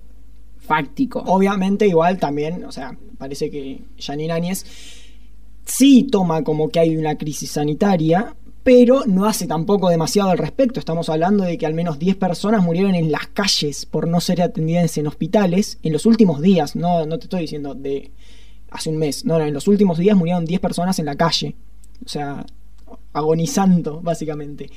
fáctico. 0.59 1.25
Obviamente, 1.27 1.89
igual 1.89 2.19
también, 2.19 2.65
o 2.65 2.71
sea, 2.71 2.97
parece 3.19 3.51
que 3.51 3.81
Janine 3.99 4.33
Áñez 4.33 4.65
sí 5.65 6.05
toma 6.05 6.45
como 6.45 6.69
que 6.69 6.81
hay 6.81 6.97
una 6.97 7.17
crisis 7.17 7.51
sanitaria, 7.53 8.37
pero 8.63 9.05
no 9.07 9.27
hace 9.27 9.47
tampoco 9.47 9.91
demasiado 9.91 10.31
al 10.31 10.39
respecto. 10.39 10.81
Estamos 10.81 11.11
hablando 11.11 11.45
de 11.45 11.59
que 11.59 11.67
al 11.67 11.75
menos 11.75 11.99
10 11.99 12.17
personas 12.17 12.63
murieron 12.63 12.95
en 12.95 13.13
las 13.13 13.27
calles 13.27 13.85
por 13.85 14.09
no 14.09 14.21
ser 14.21 14.41
atendidas 14.41 14.97
en 14.97 15.07
hospitales 15.07 15.79
en 15.83 15.93
los 15.93 16.07
últimos 16.07 16.41
días. 16.41 16.75
No, 16.75 17.05
no 17.05 17.19
te 17.19 17.25
estoy 17.25 17.43
diciendo 17.43 17.75
de 17.75 18.11
hace 18.71 18.89
un 18.89 18.97
mes. 18.97 19.27
No, 19.27 19.39
no, 19.39 19.45
en 19.45 19.53
los 19.53 19.69
últimos 19.69 19.99
días 19.99 20.17
murieron 20.17 20.47
10 20.47 20.61
personas 20.61 20.99
en 20.99 21.05
la 21.05 21.15
calle. 21.15 21.55
O 22.05 22.09
sea, 22.09 22.47
agonizando, 23.13 24.01
básicamente. 24.01 24.71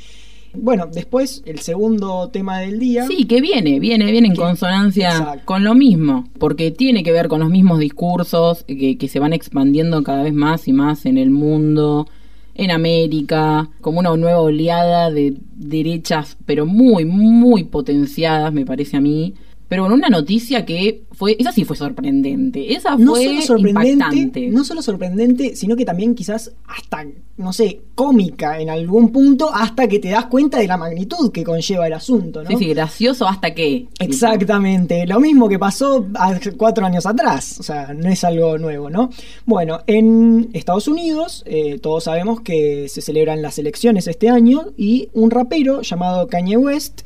Bueno, 0.54 0.88
después, 0.92 1.44
el 1.46 1.60
segundo 1.60 2.30
tema 2.30 2.60
del 2.60 2.80
día. 2.80 3.06
Sí, 3.08 3.26
que 3.26 3.42
viene, 3.42 3.80
viene, 3.80 4.12
viene 4.12 4.28
en 4.28 4.34
Que- 4.34 4.40
consonancia 4.40 5.10
Exacto. 5.12 5.42
con 5.46 5.64
lo 5.64 5.76
mismo, 5.76 6.28
porque 6.40 6.72
tiene 6.72 7.04
que 7.04 7.12
ver 7.12 7.28
con 7.28 7.40
los 7.42 7.50
mismos 7.50 7.80
discursos 7.80 8.64
que, 8.64 8.98
que 8.98 9.08
se 9.08 9.20
van 9.20 9.34
expandiendo 9.34 10.02
cada 10.04 10.24
vez 10.24 10.34
más 10.34 10.68
y 10.68 10.74
más 10.74 11.06
en 11.06 11.18
el 11.18 11.30
mundo, 11.30 12.08
en 12.56 12.72
América, 12.72 13.70
como 13.82 14.00
una 14.00 14.16
nueva 14.18 14.40
oleada 14.42 15.12
de 15.12 15.36
derechas, 15.56 16.38
pero 16.46 16.66
muy, 16.66 17.06
muy 17.06 17.64
potenciadas, 17.66 18.52
me 18.52 18.66
parece 18.66 18.98
a 18.98 19.02
mí. 19.02 19.36
Pero 19.68 19.84
bueno, 19.84 19.96
una 19.96 20.10
noticia 20.10 20.66
que 20.66 21.04
fue, 21.12 21.36
esa 21.38 21.52
sí 21.52 21.66
fue 21.66 21.76
sorprendente, 21.76 22.74
esa 22.74 22.96
no 22.96 23.16
fue 23.16 23.26
solo 23.26 23.42
sorprendente, 23.42 23.92
impactante. 23.92 24.48
no 24.50 24.64
solo 24.64 24.82
sorprendente, 24.82 25.56
sino 25.56 25.76
que 25.76 25.84
también 25.84 26.16
quizás 26.16 26.54
hasta, 26.68 27.06
no 27.36 27.52
sé, 27.52 27.82
cómica 27.94 28.62
en 28.62 28.70
algún 28.70 29.12
punto, 29.12 29.54
hasta 29.54 29.88
que 29.88 30.00
te 30.00 30.10
das 30.10 30.28
cuenta 30.28 30.60
de 30.60 30.68
la 30.68 30.78
magnitud 30.78 31.32
que 31.32 31.44
conlleva 31.44 31.86
el 31.86 31.94
asunto, 31.94 32.44
¿no? 32.44 32.50
Sí, 32.50 32.56
sí, 32.58 32.68
gracioso 32.70 33.28
hasta 33.28 33.54
que. 33.54 33.88
Exactamente, 34.00 35.06
lo 35.06 35.20
mismo 35.20 35.50
que 35.50 35.60
pasó 35.60 36.08
hace 36.14 36.54
cuatro 36.54 36.86
años 36.86 37.06
atrás, 37.06 37.60
o 37.60 37.64
sea, 37.64 37.94
no 37.94 38.08
es 38.08 38.24
algo 38.24 38.58
nuevo, 38.58 38.90
¿no? 38.90 39.10
Bueno, 39.46 39.82
en 39.86 40.50
Estados 40.54 40.88
Unidos 40.88 41.44
eh, 41.46 41.78
todos 41.80 42.06
sabemos 42.06 42.40
que 42.40 42.88
se 42.88 43.02
celebran 43.02 43.42
las 43.42 43.60
elecciones 43.60 44.08
este 44.08 44.30
año 44.30 44.68
y 44.78 45.10
un 45.14 45.30
rapero 45.30 45.82
llamado 45.82 46.28
Kanye 46.28 46.56
West 46.56 47.02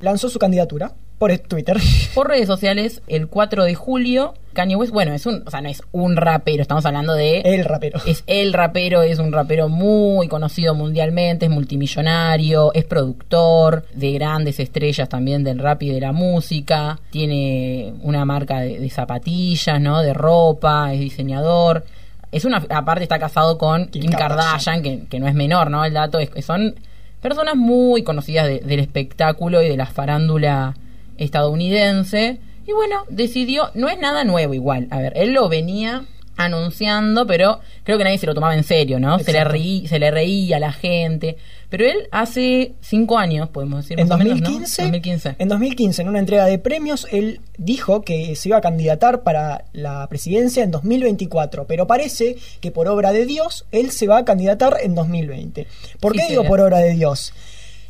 lanzó 0.00 0.28
su 0.28 0.38
candidatura 0.38 0.94
por 1.24 1.38
Twitter. 1.38 1.78
Por 2.14 2.28
redes 2.28 2.46
sociales, 2.46 3.00
el 3.06 3.28
4 3.28 3.64
de 3.64 3.74
julio, 3.74 4.34
Kanye 4.52 4.76
West, 4.76 4.92
bueno, 4.92 5.12
es 5.14 5.24
un, 5.26 5.42
o 5.46 5.50
sea, 5.50 5.60
no 5.62 5.68
es 5.68 5.82
un 5.92 6.16
rapero, 6.16 6.62
estamos 6.62 6.84
hablando 6.86 7.14
de 7.14 7.40
El 7.40 7.64
rapero. 7.64 7.98
Es 8.06 8.22
el 8.26 8.52
rapero, 8.52 9.02
es 9.02 9.18
un 9.18 9.32
rapero 9.32 9.68
muy 9.68 10.28
conocido 10.28 10.74
mundialmente, 10.74 11.46
es 11.46 11.50
multimillonario, 11.50 12.72
es 12.74 12.84
productor 12.84 13.84
de 13.94 14.12
grandes 14.12 14.60
estrellas 14.60 15.08
también 15.08 15.44
del 15.44 15.58
rap 15.58 15.82
y 15.82 15.90
de 15.90 16.00
la 16.00 16.12
música, 16.12 16.98
tiene 17.10 17.94
una 18.02 18.24
marca 18.24 18.60
de, 18.60 18.78
de 18.78 18.90
zapatillas, 18.90 19.80
¿no? 19.80 20.02
De 20.02 20.12
ropa, 20.14 20.92
es 20.92 21.00
diseñador. 21.00 21.84
es 22.32 22.44
una 22.44 22.58
aparte 22.68 23.02
está 23.04 23.18
casado 23.18 23.58
con 23.58 23.86
Kim, 23.86 24.02
Kim 24.02 24.10
Kardashian, 24.12 24.82
que, 24.82 25.06
que 25.08 25.18
no 25.20 25.26
es 25.26 25.34
menor, 25.34 25.70
¿no? 25.70 25.84
El 25.84 25.94
dato 25.94 26.18
es 26.18 26.30
que 26.30 26.42
son 26.42 26.74
personas 27.20 27.56
muy 27.56 28.02
conocidas 28.02 28.46
de- 28.46 28.60
del 28.60 28.80
espectáculo 28.80 29.62
y 29.62 29.68
de 29.68 29.76
la 29.76 29.86
farándula 29.86 30.74
estadounidense. 31.18 32.38
Y 32.66 32.72
bueno, 32.72 33.04
decidió, 33.08 33.70
no 33.74 33.88
es 33.88 33.98
nada 33.98 34.24
nuevo 34.24 34.54
igual. 34.54 34.88
A 34.90 34.98
ver, 34.98 35.12
él 35.16 35.32
lo 35.32 35.48
venía 35.48 36.04
anunciando, 36.36 37.26
pero 37.26 37.60
creo 37.84 37.96
que 37.98 38.04
nadie 38.04 38.18
se 38.18 38.26
lo 38.26 38.34
tomaba 38.34 38.56
en 38.56 38.64
serio, 38.64 38.98
¿no? 38.98 39.18
Se 39.20 39.32
le, 39.32 39.44
reí- 39.44 39.86
se 39.86 39.98
le 39.98 40.10
reía 40.10 40.56
a 40.56 40.60
la 40.60 40.72
gente. 40.72 41.36
Pero 41.68 41.84
él 41.86 42.08
hace 42.10 42.72
cinco 42.80 43.18
años, 43.18 43.48
podemos 43.50 43.82
decir, 43.82 44.00
En 44.00 44.08
más 44.08 44.16
o 44.16 44.18
menos, 44.18 44.40
¿no? 44.40 44.46
2015, 44.46 44.82
2015. 44.82 45.36
en 45.38 45.48
2015, 45.48 46.02
en 46.02 46.08
una 46.08 46.18
entrega 46.18 46.46
de 46.46 46.58
premios, 46.58 47.06
él 47.12 47.40
dijo 47.58 48.02
que 48.02 48.34
se 48.36 48.48
iba 48.48 48.58
a 48.58 48.60
candidatar 48.60 49.22
para 49.22 49.64
la 49.72 50.06
presidencia 50.08 50.64
en 50.64 50.70
2024, 50.70 51.66
pero 51.66 51.86
parece 51.86 52.36
que 52.60 52.70
por 52.70 52.88
obra 52.88 53.12
de 53.12 53.26
Dios, 53.26 53.64
él 53.72 53.90
se 53.90 54.06
va 54.06 54.18
a 54.18 54.24
candidatar 54.24 54.76
en 54.82 54.94
2020. 54.94 55.66
¿Por 56.00 56.12
qué 56.14 56.22
sí, 56.22 56.28
digo 56.30 56.44
por 56.44 56.60
obra 56.60 56.78
de 56.78 56.90
Dios? 56.94 57.32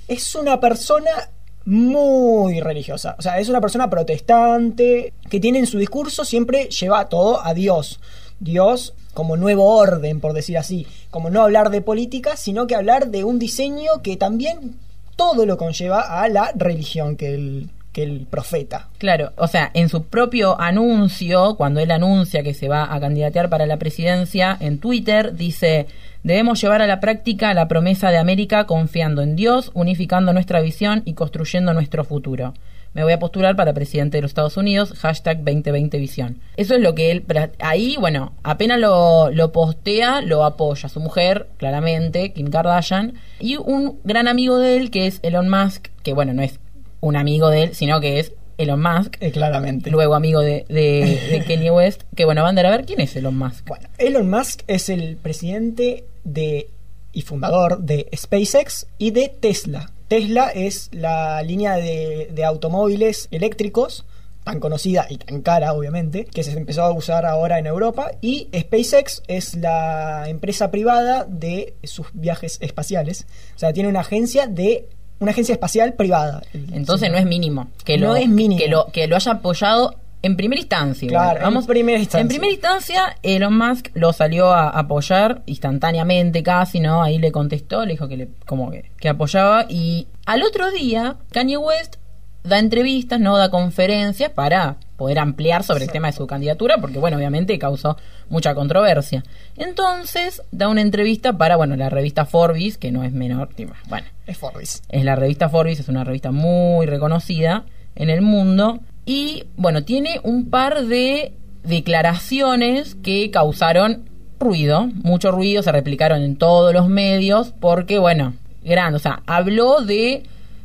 Es 0.08 0.34
una 0.34 0.60
persona 0.60 1.30
muy 1.66 2.60
religiosa, 2.60 3.16
o 3.18 3.22
sea, 3.22 3.38
es 3.38 3.48
una 3.48 3.60
persona 3.60 3.88
protestante 3.88 5.12
que 5.30 5.40
tiene 5.40 5.58
en 5.58 5.66
su 5.66 5.78
discurso 5.78 6.24
siempre 6.24 6.68
lleva 6.68 7.08
todo 7.08 7.44
a 7.44 7.54
Dios. 7.54 8.00
Dios 8.40 8.94
como 9.14 9.36
nuevo 9.36 9.76
orden, 9.76 10.20
por 10.20 10.32
decir 10.32 10.58
así, 10.58 10.86
como 11.10 11.30
no 11.30 11.42
hablar 11.42 11.70
de 11.70 11.80
política, 11.80 12.36
sino 12.36 12.66
que 12.66 12.74
hablar 12.74 13.08
de 13.08 13.24
un 13.24 13.38
diseño 13.38 14.02
que 14.02 14.16
también 14.16 14.76
todo 15.16 15.46
lo 15.46 15.56
conlleva 15.56 16.20
a 16.20 16.28
la 16.28 16.52
religión 16.56 17.16
que 17.16 17.34
el, 17.34 17.70
que 17.94 18.02
el 18.02 18.26
profeta. 18.26 18.88
Claro, 18.98 19.32
o 19.36 19.46
sea, 19.46 19.70
en 19.72 19.88
su 19.88 20.04
propio 20.04 20.60
anuncio, 20.60 21.54
cuando 21.56 21.80
él 21.80 21.90
anuncia 21.90 22.42
que 22.42 22.52
se 22.52 22.68
va 22.68 22.92
a 22.92 23.00
candidatear 23.00 23.48
para 23.48 23.64
la 23.64 23.78
presidencia, 23.78 24.54
en 24.60 24.78
Twitter 24.78 25.34
dice, 25.34 25.86
debemos 26.22 26.60
llevar 26.60 26.82
a 26.82 26.86
la 26.86 27.00
práctica 27.00 27.54
la 27.54 27.68
promesa 27.68 28.10
de 28.10 28.18
América 28.18 28.66
confiando 28.66 29.22
en 29.22 29.36
Dios, 29.36 29.70
unificando 29.72 30.34
nuestra 30.34 30.60
visión 30.60 31.02
y 31.06 31.14
construyendo 31.14 31.72
nuestro 31.72 32.04
futuro. 32.04 32.52
Me 32.94 33.02
voy 33.02 33.12
a 33.12 33.18
postular 33.18 33.56
para 33.56 33.72
presidente 33.72 34.18
de 34.18 34.22
los 34.22 34.30
Estados 34.30 34.56
Unidos, 34.56 34.92
hashtag 35.00 35.38
2020 35.38 35.98
visión. 35.98 36.38
Eso 36.56 36.74
es 36.74 36.80
lo 36.80 36.94
que 36.94 37.10
él, 37.10 37.24
ahí, 37.58 37.96
bueno, 37.98 38.34
apenas 38.44 38.78
lo, 38.78 39.30
lo 39.30 39.50
postea, 39.50 40.20
lo 40.20 40.44
apoya. 40.44 40.88
Su 40.88 41.00
mujer, 41.00 41.48
claramente, 41.56 42.32
Kim 42.32 42.50
Kardashian, 42.50 43.14
y 43.40 43.56
un 43.56 43.98
gran 44.04 44.28
amigo 44.28 44.58
de 44.58 44.76
él, 44.76 44.92
que 44.92 45.08
es 45.08 45.18
Elon 45.22 45.48
Musk, 45.48 45.88
que 46.04 46.12
bueno, 46.12 46.34
no 46.34 46.42
es 46.42 46.60
un 47.04 47.16
amigo 47.16 47.48
de 47.50 47.64
él, 47.64 47.74
sino 47.74 48.00
que 48.00 48.18
es 48.18 48.32
Elon 48.56 48.80
Musk, 48.80 49.16
Eh, 49.20 49.30
claramente. 49.32 49.90
luego 49.90 50.14
amigo 50.14 50.40
de, 50.40 50.64
de, 50.68 51.20
de 51.30 51.44
Kanye 51.46 51.70
West, 51.70 52.02
que 52.14 52.24
bueno, 52.24 52.42
van 52.42 52.58
a 52.58 52.70
ver 52.70 52.84
quién 52.84 53.00
es 53.00 53.14
Elon 53.16 53.36
Musk. 53.36 53.66
Bueno, 53.68 53.88
Elon 53.98 54.28
Musk 54.30 54.62
es 54.66 54.88
el 54.88 55.16
presidente 55.16 56.04
de 56.24 56.68
y 57.12 57.22
fundador 57.22 57.78
de 57.80 58.08
SpaceX 58.16 58.86
y 58.98 59.10
de 59.12 59.28
Tesla. 59.28 59.90
Tesla 60.08 60.48
es 60.48 60.88
la 60.92 61.42
línea 61.42 61.76
de, 61.76 62.28
de 62.32 62.44
automóviles 62.44 63.28
eléctricos 63.30 64.04
tan 64.44 64.60
conocida 64.60 65.06
y 65.08 65.16
tan 65.16 65.40
cara, 65.40 65.72
obviamente, 65.72 66.26
que 66.26 66.42
se 66.44 66.52
empezó 66.52 66.82
a 66.82 66.92
usar 66.92 67.24
ahora 67.24 67.58
en 67.58 67.66
Europa. 67.66 68.10
Y 68.20 68.48
SpaceX 68.54 69.22
es 69.26 69.54
la 69.54 70.28
empresa 70.28 70.70
privada 70.70 71.24
de 71.26 71.74
sus 71.84 72.08
viajes 72.12 72.58
espaciales. 72.60 73.26
O 73.56 73.58
sea, 73.58 73.72
tiene 73.72 73.88
una 73.88 74.00
agencia 74.00 74.46
de 74.46 74.86
una 75.20 75.30
agencia 75.30 75.52
espacial 75.52 75.94
privada. 75.94 76.42
Entonces 76.72 77.10
no 77.10 77.16
es 77.18 77.26
mínimo 77.26 77.68
que 77.84 77.96
lo, 77.98 78.08
No 78.08 78.16
es 78.16 78.28
mínimo. 78.28 78.60
que 78.60 78.68
lo 78.68 78.86
que 78.92 79.06
lo 79.06 79.16
haya 79.16 79.32
apoyado 79.32 79.94
en 80.22 80.36
primera 80.36 80.58
instancia. 80.60 81.08
Claro, 81.08 81.46
en 81.46 81.66
primera 81.66 81.98
instancia. 81.98 82.20
En 82.22 82.28
primera 82.28 82.52
instancia, 82.52 83.16
Elon 83.22 83.58
Musk 83.58 83.88
lo 83.94 84.12
salió 84.14 84.52
a 84.52 84.70
apoyar 84.70 85.42
instantáneamente 85.44 86.42
casi, 86.42 86.80
¿no? 86.80 87.02
Ahí 87.02 87.18
le 87.18 87.30
contestó, 87.30 87.84
le 87.84 87.92
dijo 87.92 88.08
que 88.08 88.16
le, 88.16 88.28
como 88.46 88.70
que, 88.70 88.90
que 88.98 89.10
apoyaba. 89.10 89.66
Y 89.68 90.06
al 90.24 90.42
otro 90.42 90.70
día, 90.70 91.16
Kanye 91.30 91.58
West 91.58 91.96
da 92.42 92.58
entrevistas, 92.58 93.20
¿no? 93.20 93.36
Da 93.36 93.50
conferencias 93.50 94.30
para 94.30 94.76
poder 94.96 95.18
ampliar 95.18 95.62
sobre 95.64 95.84
el 95.84 95.90
tema 95.90 96.08
de 96.08 96.12
su 96.12 96.26
candidatura, 96.26 96.78
porque 96.80 96.98
bueno, 96.98 97.16
obviamente 97.16 97.58
causó 97.58 97.96
mucha 98.28 98.54
controversia. 98.54 99.24
Entonces, 99.56 100.42
da 100.52 100.68
una 100.68 100.80
entrevista 100.80 101.36
para, 101.36 101.56
bueno, 101.56 101.76
la 101.76 101.90
revista 101.90 102.24
Forbes, 102.24 102.78
que 102.78 102.92
no 102.92 103.04
es 103.04 103.12
menor, 103.12 103.50
bueno, 103.88 104.06
Es 104.26 104.38
Forbes. 104.38 104.82
es 104.88 105.04
la 105.04 105.16
revista 105.16 105.48
Forbes, 105.48 105.80
es 105.80 105.88
una 105.88 106.04
revista 106.04 106.30
muy 106.30 106.86
reconocida 106.86 107.64
en 107.96 108.10
el 108.10 108.22
mundo. 108.22 108.80
Y 109.06 109.44
bueno, 109.56 109.84
tiene 109.84 110.20
un 110.22 110.48
par 110.50 110.86
de 110.86 111.32
declaraciones 111.62 112.94
que 112.96 113.30
causaron 113.30 114.08
ruido, 114.40 114.88
mucho 115.02 115.30
ruido, 115.30 115.62
se 115.62 115.72
replicaron 115.72 116.22
en 116.22 116.36
todos 116.36 116.72
los 116.74 116.88
medios, 116.88 117.52
porque 117.60 117.98
bueno, 117.98 118.34
grande, 118.62 118.96
o 118.96 119.00
sea, 119.00 119.22
habló 119.26 119.80
de 119.80 120.24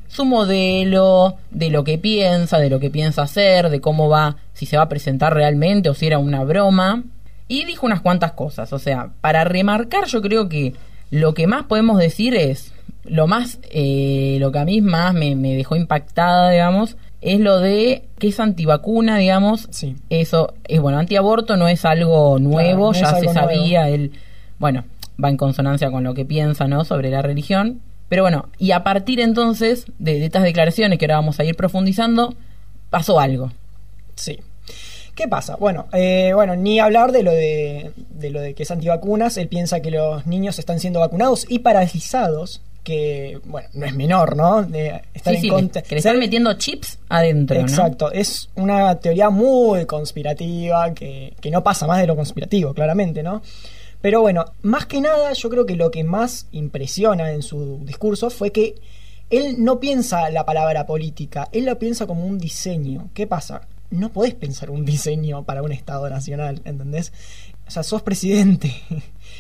su 0.10 0.26
modelo, 0.26 1.38
de 1.52 1.70
lo 1.70 1.86
que 1.86 1.98
piensa, 1.98 2.58
de 2.58 2.70
lo 2.70 2.82
que 2.82 2.90
piensa 2.90 3.22
hacer, 3.22 3.70
de 3.70 3.80
cómo 3.80 4.10
va, 4.10 4.36
si 4.54 4.66
se 4.66 4.76
va 4.76 4.84
a 4.84 4.90
presentar 4.90 5.34
realmente 5.34 5.90
o 5.90 5.94
si 5.94 6.08
era 6.08 6.18
una 6.18 6.44
broma. 6.44 7.04
Y 7.48 7.64
dijo 7.66 7.86
unas 7.86 8.02
cuantas 8.02 8.34
cosas, 8.34 8.74
o 8.74 8.80
sea, 8.80 9.12
para 9.22 9.44
remarcar 9.44 10.06
yo 10.06 10.22
creo 10.22 10.50
que 10.50 10.74
lo 11.10 11.34
que 11.34 11.48
más 11.48 11.64
podemos 11.66 11.98
decir 11.98 12.36
es, 12.36 12.74
lo 13.06 13.28
más, 13.28 13.60
eh, 13.72 14.38
lo 14.40 14.52
que 14.52 14.60
a 14.60 14.66
mí 14.66 14.82
más 14.82 15.14
me, 15.14 15.36
me 15.36 15.56
dejó 15.56 15.76
impactada, 15.76 16.52
digamos, 16.52 16.98
es 17.22 17.40
lo 17.40 17.60
de 17.60 18.04
que 18.18 18.30
es 18.30 18.40
antivacuna, 18.40 19.18
digamos. 19.18 19.68
Sí. 19.72 19.96
Eso 20.10 20.54
es 20.68 20.80
bueno, 20.80 21.00
antiaborto 21.00 21.58
no 21.58 21.68
es 21.68 21.86
algo 21.86 22.40
nuevo, 22.40 22.94
no 22.94 23.00
ya 23.00 23.14
se 23.16 23.26
nuevo. 23.26 23.34
sabía, 23.34 23.90
él, 23.90 24.12
bueno, 24.58 24.86
va 25.24 25.30
en 25.30 25.38
consonancia 25.38 25.92
con 25.92 26.04
lo 26.04 26.14
que 26.14 26.26
piensa, 26.26 26.68
¿no? 26.68 26.86
Sobre 26.86 27.10
la 27.10 27.22
religión. 27.22 27.82
Pero 28.10 28.24
bueno, 28.24 28.50
y 28.58 28.72
a 28.72 28.84
partir 28.84 29.20
entonces 29.20 29.86
de, 30.00 30.20
de 30.20 30.26
estas 30.26 30.44
declaraciones 30.44 30.98
que 31.00 31.06
ahora 31.06 31.16
vamos 31.18 31.40
a 31.40 31.44
ir 31.44 31.56
profundizando, 31.56 32.36
pasó 32.90 33.20
algo. 33.20 33.52
Sí. 34.16 34.40
¿Qué 35.16 35.28
pasa? 35.28 35.56
Bueno, 35.58 35.88
eh, 35.94 36.32
bueno, 36.34 36.56
ni 36.56 36.80
hablar 36.80 37.12
de 37.12 37.24
lo 37.24 37.32
de, 37.32 37.92
de 38.10 38.30
lo 38.30 38.40
de 38.42 38.54
que 38.54 38.64
es 38.64 38.72
antivacunas. 38.72 39.38
Él 39.38 39.48
piensa 39.48 39.82
que 39.82 39.92
los 39.92 40.26
niños 40.26 40.60
están 40.60 40.80
siendo 40.80 41.02
vacunados 41.02 41.46
y 41.50 41.60
paralizados, 41.60 42.62
que 42.86 43.40
bueno, 43.44 43.68
no 43.74 43.86
es 43.86 43.94
menor, 43.94 44.38
¿no? 44.38 44.64
De 44.64 45.02
estar 45.14 45.34
Sí, 45.34 45.38
en 45.38 45.42
sí, 45.42 45.50
contra. 45.50 45.82
que 45.82 45.96
le 45.96 46.00
están 46.00 46.20
metiendo 46.20 46.54
chips 46.54 47.00
adentro, 47.10 47.58
¿no? 47.58 47.62
Exacto, 47.68 48.12
es 48.14 48.50
una 48.56 48.96
teoría 48.96 49.30
muy 49.30 49.86
conspirativa 49.86 50.94
que, 50.94 51.34
que 51.42 51.52
no 51.52 51.62
pasa 51.64 51.86
más 51.86 52.00
de 52.00 52.08
lo 52.08 52.16
conspirativo, 52.16 52.74
claramente, 52.74 53.22
¿no? 53.22 53.42
Pero 54.02 54.22
bueno, 54.22 54.46
más 54.62 54.86
que 54.86 55.02
nada, 55.02 55.34
yo 55.34 55.50
creo 55.50 55.66
que 55.66 55.76
lo 55.76 55.92
que 55.92 56.04
más 56.04 56.48
impresiona 56.52 57.32
en 57.32 57.42
su 57.42 57.82
discurso 57.84 58.30
fue 58.30 58.52
que 58.52 58.76
él 59.30 59.64
no 59.64 59.80
piensa 59.80 60.30
la 60.30 60.46
palabra 60.46 60.86
política, 60.86 61.50
él 61.52 61.66
lo 61.66 61.78
piensa 61.78 62.08
como 62.08 62.26
un 62.26 62.40
diseño. 62.40 63.10
¿Qué 63.14 63.28
pasa? 63.28 63.68
No 63.92 64.10
podés 64.10 64.36
pensar 64.36 64.70
un 64.70 64.86
diseño 64.86 65.44
para 65.44 65.64
un 65.64 65.72
Estado 65.72 66.10
nacional, 66.10 66.62
¿entendés? 66.66 67.12
O 67.68 67.72
sea, 67.72 67.84
sos 67.84 68.02
presidente. 68.02 68.74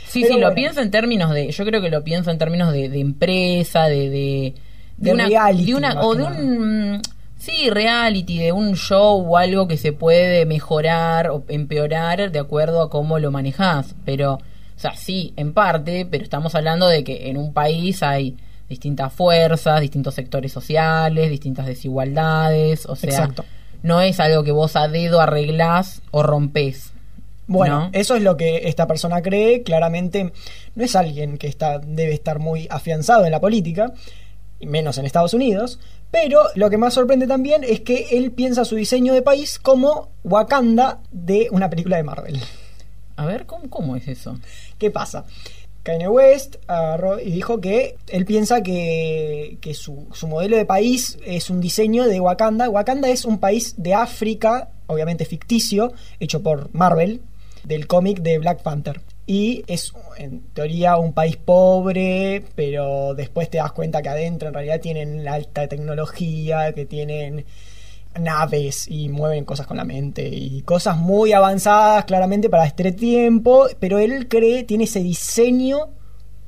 Sí, 0.08 0.22
Pero 0.22 0.36
sí, 0.36 0.40
lo 0.40 0.54
pienso 0.54 0.82
en 0.82 0.92
términos 0.92 1.32
de, 1.32 1.52
yo 1.52 1.66
creo 1.66 1.82
que 1.82 1.90
lo 1.90 2.04
pienso 2.04 2.32
en 2.32 2.38
términos 2.38 2.72
de, 2.74 2.90
de 2.90 3.00
empresa, 3.00 3.86
de, 3.86 4.10
de, 4.10 4.56
De 4.98 5.14
reality, 5.14 5.66
de 5.66 5.76
una, 5.76 6.02
o 6.02 6.16
de 6.16 6.24
un, 6.24 7.02
sí, 7.38 7.70
reality, 7.70 8.40
de 8.40 8.52
un 8.52 8.76
show 8.76 9.24
o 9.28 9.38
algo 9.38 9.68
que 9.68 9.78
se 9.78 9.94
puede 9.94 10.46
mejorar 10.46 11.30
o 11.30 11.44
empeorar 11.48 12.32
de 12.32 12.40
acuerdo 12.40 12.82
a 12.82 12.90
cómo 12.90 13.18
lo 13.18 13.32
manejas. 13.32 13.96
Pero, 14.06 14.40
o 14.80 14.82
sea, 14.82 14.96
sí, 14.96 15.34
en 15.36 15.52
parte, 15.52 16.08
pero 16.10 16.24
estamos 16.24 16.56
hablando 16.56 16.88
de 16.88 17.04
que 17.04 17.30
en 17.30 17.36
un 17.36 17.52
país 17.52 18.02
hay 18.02 18.38
distintas 18.70 19.12
fuerzas, 19.12 19.82
distintos 19.82 20.16
sectores 20.16 20.54
sociales, 20.54 21.30
distintas 21.30 21.66
desigualdades, 21.66 22.86
o 22.86 22.96
sea, 22.96 23.10
Exacto. 23.10 23.44
no 23.84 24.00
es 24.00 24.22
algo 24.22 24.46
que 24.46 24.54
vos 24.54 24.78
a 24.78 24.88
dedo 24.88 25.20
arreglás 25.20 26.02
o 26.12 26.24
rompés. 26.24 26.94
Bueno, 27.46 27.80
¿no? 27.80 27.90
eso 27.92 28.16
es 28.16 28.24
lo 28.24 28.38
que 28.38 28.70
esta 28.70 28.88
persona 28.88 29.22
cree. 29.22 29.64
Claramente 29.64 30.32
no 30.76 30.84
es 30.86 30.96
alguien 30.96 31.38
que 31.38 31.48
está, 31.48 31.80
debe 31.80 32.14
estar 32.14 32.40
muy 32.40 32.66
afianzado 32.70 33.26
en 33.26 33.32
la 33.32 33.42
política, 33.42 33.92
y 34.62 34.66
menos 34.66 34.98
en 34.98 35.06
Estados 35.06 35.34
Unidos. 35.34 35.78
Pero 36.10 36.44
lo 36.56 36.70
que 36.70 36.78
más 36.78 36.94
sorprende 36.94 37.28
también 37.28 37.66
es 37.66 37.82
que 37.82 38.08
él 38.12 38.32
piensa 38.32 38.64
su 38.64 38.78
diseño 38.78 39.14
de 39.14 39.24
país 39.24 39.60
como 39.60 40.08
Wakanda 40.24 41.00
de 41.12 41.50
una 41.52 41.70
película 41.70 41.98
de 41.98 42.04
Marvel. 42.04 42.40
A 43.20 43.26
ver, 43.26 43.46
¿cómo, 43.46 43.70
cómo 43.70 43.98
es 43.98 44.08
eso? 44.08 44.40
¿Qué 44.78 44.92
pasa? 44.92 45.26
Kanye 45.84 46.08
West 46.08 46.56
agarró 46.68 47.20
y 47.20 47.32
dijo 47.32 47.60
que 47.60 47.98
él 48.08 48.26
piensa 48.26 48.64
que, 48.64 49.58
que 49.60 49.74
su, 49.74 50.08
su 50.14 50.30
modelo 50.30 50.56
de 50.56 50.64
país 50.64 51.18
es 51.26 51.50
un 51.50 51.60
diseño 51.60 52.06
de 52.06 52.22
Wakanda. 52.22 52.70
Wakanda 52.70 53.10
es 53.10 53.26
un 53.26 53.40
país 53.40 53.76
de 53.76 53.94
África, 53.94 54.70
obviamente 54.88 55.26
ficticio, 55.26 55.92
hecho 56.22 56.42
por 56.42 56.74
Marvel, 56.74 57.20
del 57.66 57.88
cómic 57.88 58.22
de 58.22 58.40
Black 58.40 58.62
Panther. 58.64 59.02
Y 59.28 59.66
es 59.68 59.92
en 60.18 60.40
teoría 60.54 60.96
un 60.96 61.12
país 61.12 61.36
pobre, 61.36 62.46
pero 62.56 63.16
después 63.16 63.50
te 63.50 63.58
das 63.58 63.74
cuenta 63.74 64.02
que 64.02 64.08
adentro 64.08 64.48
en 64.48 64.54
realidad 64.54 64.80
tienen 64.80 65.26
la 65.26 65.34
alta 65.34 65.68
tecnología, 65.68 66.72
que 66.72 66.86
tienen 66.86 67.46
naves 68.18 68.88
y 68.88 69.10
mueven 69.10 69.46
cosas 69.46 69.68
con 69.68 69.78
la 69.78 69.86
mente 69.86 70.28
y 70.28 70.62
cosas 70.64 70.98
muy 70.98 71.34
avanzadas 71.34 72.06
claramente 72.06 72.50
para 72.50 72.66
este 72.66 72.92
tiempo, 72.92 73.68
pero 73.80 74.00
él 74.00 74.28
cree, 74.28 74.64
tiene 74.64 74.86
ese 74.86 75.02
diseño 75.02 75.90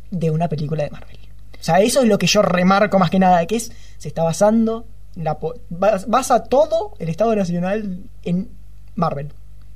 de 0.09 0.31
una 0.31 0.47
película 0.47 0.83
de 0.83 0.89
Marvel. 0.89 1.17
O 1.59 1.63
sea, 1.63 1.79
eso 1.79 2.01
es 2.01 2.07
lo 2.07 2.17
que 2.17 2.27
yo 2.27 2.41
remarco 2.41 2.97
más 2.97 3.09
que 3.09 3.19
nada, 3.19 3.45
que 3.45 3.57
es, 3.57 3.71
se 3.97 4.07
está 4.07 4.23
basando, 4.23 4.85
la, 5.15 5.37
basa 5.69 6.43
todo 6.43 6.93
el 6.99 7.09
Estado 7.09 7.35
Nacional 7.35 7.99
en 8.23 8.49
Marvel. 8.95 9.31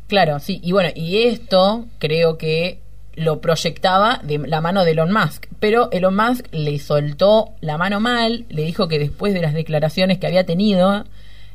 Claro, 0.08 0.40
sí, 0.40 0.60
y 0.64 0.72
bueno, 0.72 0.90
y 0.96 1.24
esto 1.24 1.86
creo 2.00 2.38
que 2.38 2.80
lo 3.16 3.40
proyectaba 3.40 4.20
de 4.24 4.40
la 4.40 4.62
mano 4.62 4.84
de 4.84 4.92
Elon 4.92 5.12
Musk, 5.12 5.48
pero 5.60 5.90
Elon 5.92 6.16
Musk 6.16 6.48
le 6.52 6.78
soltó 6.80 7.54
la 7.62 7.78
mano 7.78 8.00
mal, 8.00 8.46
le 8.50 8.64
dijo 8.64 8.88
que 8.88 9.00
después 9.00 9.34
de 9.34 9.42
las 9.42 9.54
declaraciones 9.54 10.18
que 10.18 10.28
había 10.28 10.46
tenido, 10.46 11.06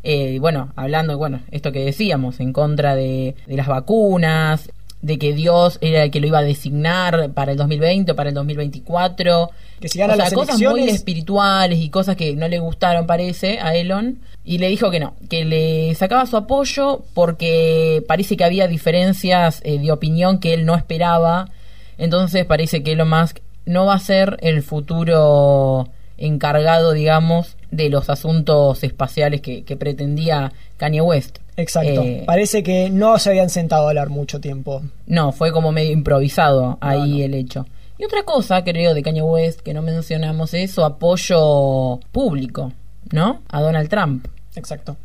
eh, 0.03 0.39
bueno, 0.41 0.73
hablando, 0.77 1.17
bueno, 1.19 1.41
esto 1.51 1.73
que 1.73 1.85
decíamos, 1.85 2.41
en 2.41 2.53
contra 2.53 2.95
de, 2.95 3.35
de 3.47 3.57
las 3.57 3.67
vacunas, 3.67 4.71
de 5.03 5.19
que 5.19 5.33
Dios 5.33 5.79
era 5.81 6.05
el 6.05 6.11
que 6.11 6.21
lo 6.21 6.27
iba 6.27 6.39
a 6.39 6.43
designar 6.43 7.31
para 7.33 7.53
el 7.53 7.59
2020 7.59 8.13
o 8.13 8.17
para 8.17 8.29
el 8.29 8.35
2024. 8.35 9.51
Que 9.81 9.89
si 9.89 9.99
gana 9.99 10.15
o 10.15 10.17
sea, 10.17 10.31
cosas 10.31 10.61
muy 10.61 10.89
espirituales 10.89 11.79
y 11.79 11.89
cosas 11.89 12.17
que 12.17 12.35
no 12.37 12.49
le 12.49 12.59
gustaron, 12.59 13.07
parece, 13.07 13.59
a 13.61 13.75
Elon. 13.75 14.19
Y 14.45 14.59
le 14.59 14.69
dijo 14.69 14.91
que 14.91 15.01
no, 15.01 15.15
que 15.29 15.45
le 15.45 15.95
sacaba 15.95 16.27
su 16.27 16.37
apoyo 16.37 17.03
porque 17.15 18.05
parece 18.07 18.37
que 18.37 18.45
había 18.45 18.69
diferencias 18.69 19.61
eh, 19.65 19.79
de 19.79 19.93
opinión 19.93 20.39
que 20.39 20.55
él 20.55 20.67
no 20.67 20.77
esperaba. 20.77 21.49
Entonces 21.97 22.45
parece 22.45 22.83
que 22.83 22.93
Elon 22.93 23.09
Musk 23.09 23.39
no 23.65 23.87
va 23.87 23.95
a 23.95 23.99
ser 23.99 24.39
el 24.43 24.63
futuro 24.63 25.89
encargado, 26.21 26.93
digamos, 26.93 27.57
de 27.71 27.89
los 27.89 28.09
asuntos 28.11 28.85
espaciales 28.85 29.41
que, 29.41 29.77
pretendía 29.77 30.53
Kanye 30.77 31.01
West. 31.01 31.39
Exacto. 31.57 32.03
Eh, 32.03 32.23
Parece 32.27 32.63
que 32.63 32.91
no 32.91 33.19
se 33.19 33.31
habían 33.31 33.51
sentado 33.51 33.87
a 33.87 33.89
hablar 33.89 34.11
mucho 34.11 34.41
tiempo. 34.41 34.83
No, 35.07 35.33
fue 35.33 35.53
como 35.53 35.73
medio 35.73 35.93
improvisado 35.93 36.79
ahí 36.81 37.23
el 37.23 37.35
hecho. 37.35 37.67
Y 37.99 38.05
otra 38.05 38.23
cosa, 38.23 38.63
creo, 38.65 38.95
de 38.95 39.03
Kanye 39.03 39.23
West 39.23 39.61
que 39.61 39.75
no 39.75 39.83
mencionamos 39.83 40.55
es 40.55 40.71
su 40.71 40.85
apoyo 40.85 42.01
público, 42.13 42.73
¿no? 43.13 43.43
A 43.49 43.61
Donald 43.61 43.89
Trump. 43.89 44.27
Exacto. 44.55 44.97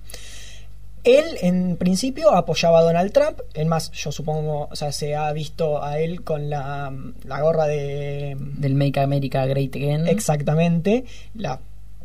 Él, 1.05 1.37
en 1.41 1.77
principio, 1.77 2.31
apoyaba 2.31 2.79
a 2.79 2.81
Donald 2.81 3.11
Trump. 3.11 3.39
Es 3.53 3.65
más, 3.67 3.91
yo 3.91 4.11
supongo, 4.11 4.67
o 4.71 4.75
sea, 4.75 4.91
se 4.91 5.15
ha 5.15 5.31
visto 5.33 5.83
a 5.83 5.99
él 5.99 6.23
con 6.23 6.49
la, 6.49 6.91
la 7.23 7.41
gorra 7.41 7.67
de... 7.67 8.35
Del 8.39 8.73
Make 8.73 8.99
America 8.99 9.45
Great 9.45 9.75
Again. 9.75 10.07
Exactamente, 10.07 11.05
la 11.35 11.59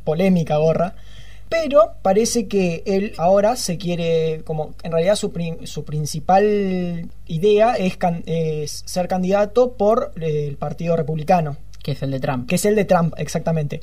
polémica 0.05 0.59
gorra. 0.59 0.95
Pero 1.49 1.95
parece 2.03 2.47
que 2.47 2.83
él 2.85 3.15
ahora 3.17 3.57
se 3.57 3.79
quiere, 3.79 4.43
como 4.45 4.75
en 4.83 4.93
realidad 4.93 5.17
su, 5.17 5.33
su 5.65 5.85
principal 5.85 7.09
idea 7.27 7.75
es, 7.75 7.99
es, 8.27 8.83
ser 8.85 9.09
candidato 9.09 9.73
por 9.73 10.13
el 10.21 10.57
Partido 10.59 10.95
Republicano. 10.95 11.57
Que 11.83 11.93
es 11.93 12.03
el 12.03 12.11
de 12.11 12.21
Trump. 12.21 12.49
Que 12.49 12.57
es 12.57 12.65
el 12.67 12.77
de 12.77 12.85
Trump, 12.85 13.15
exactamente 13.17 13.81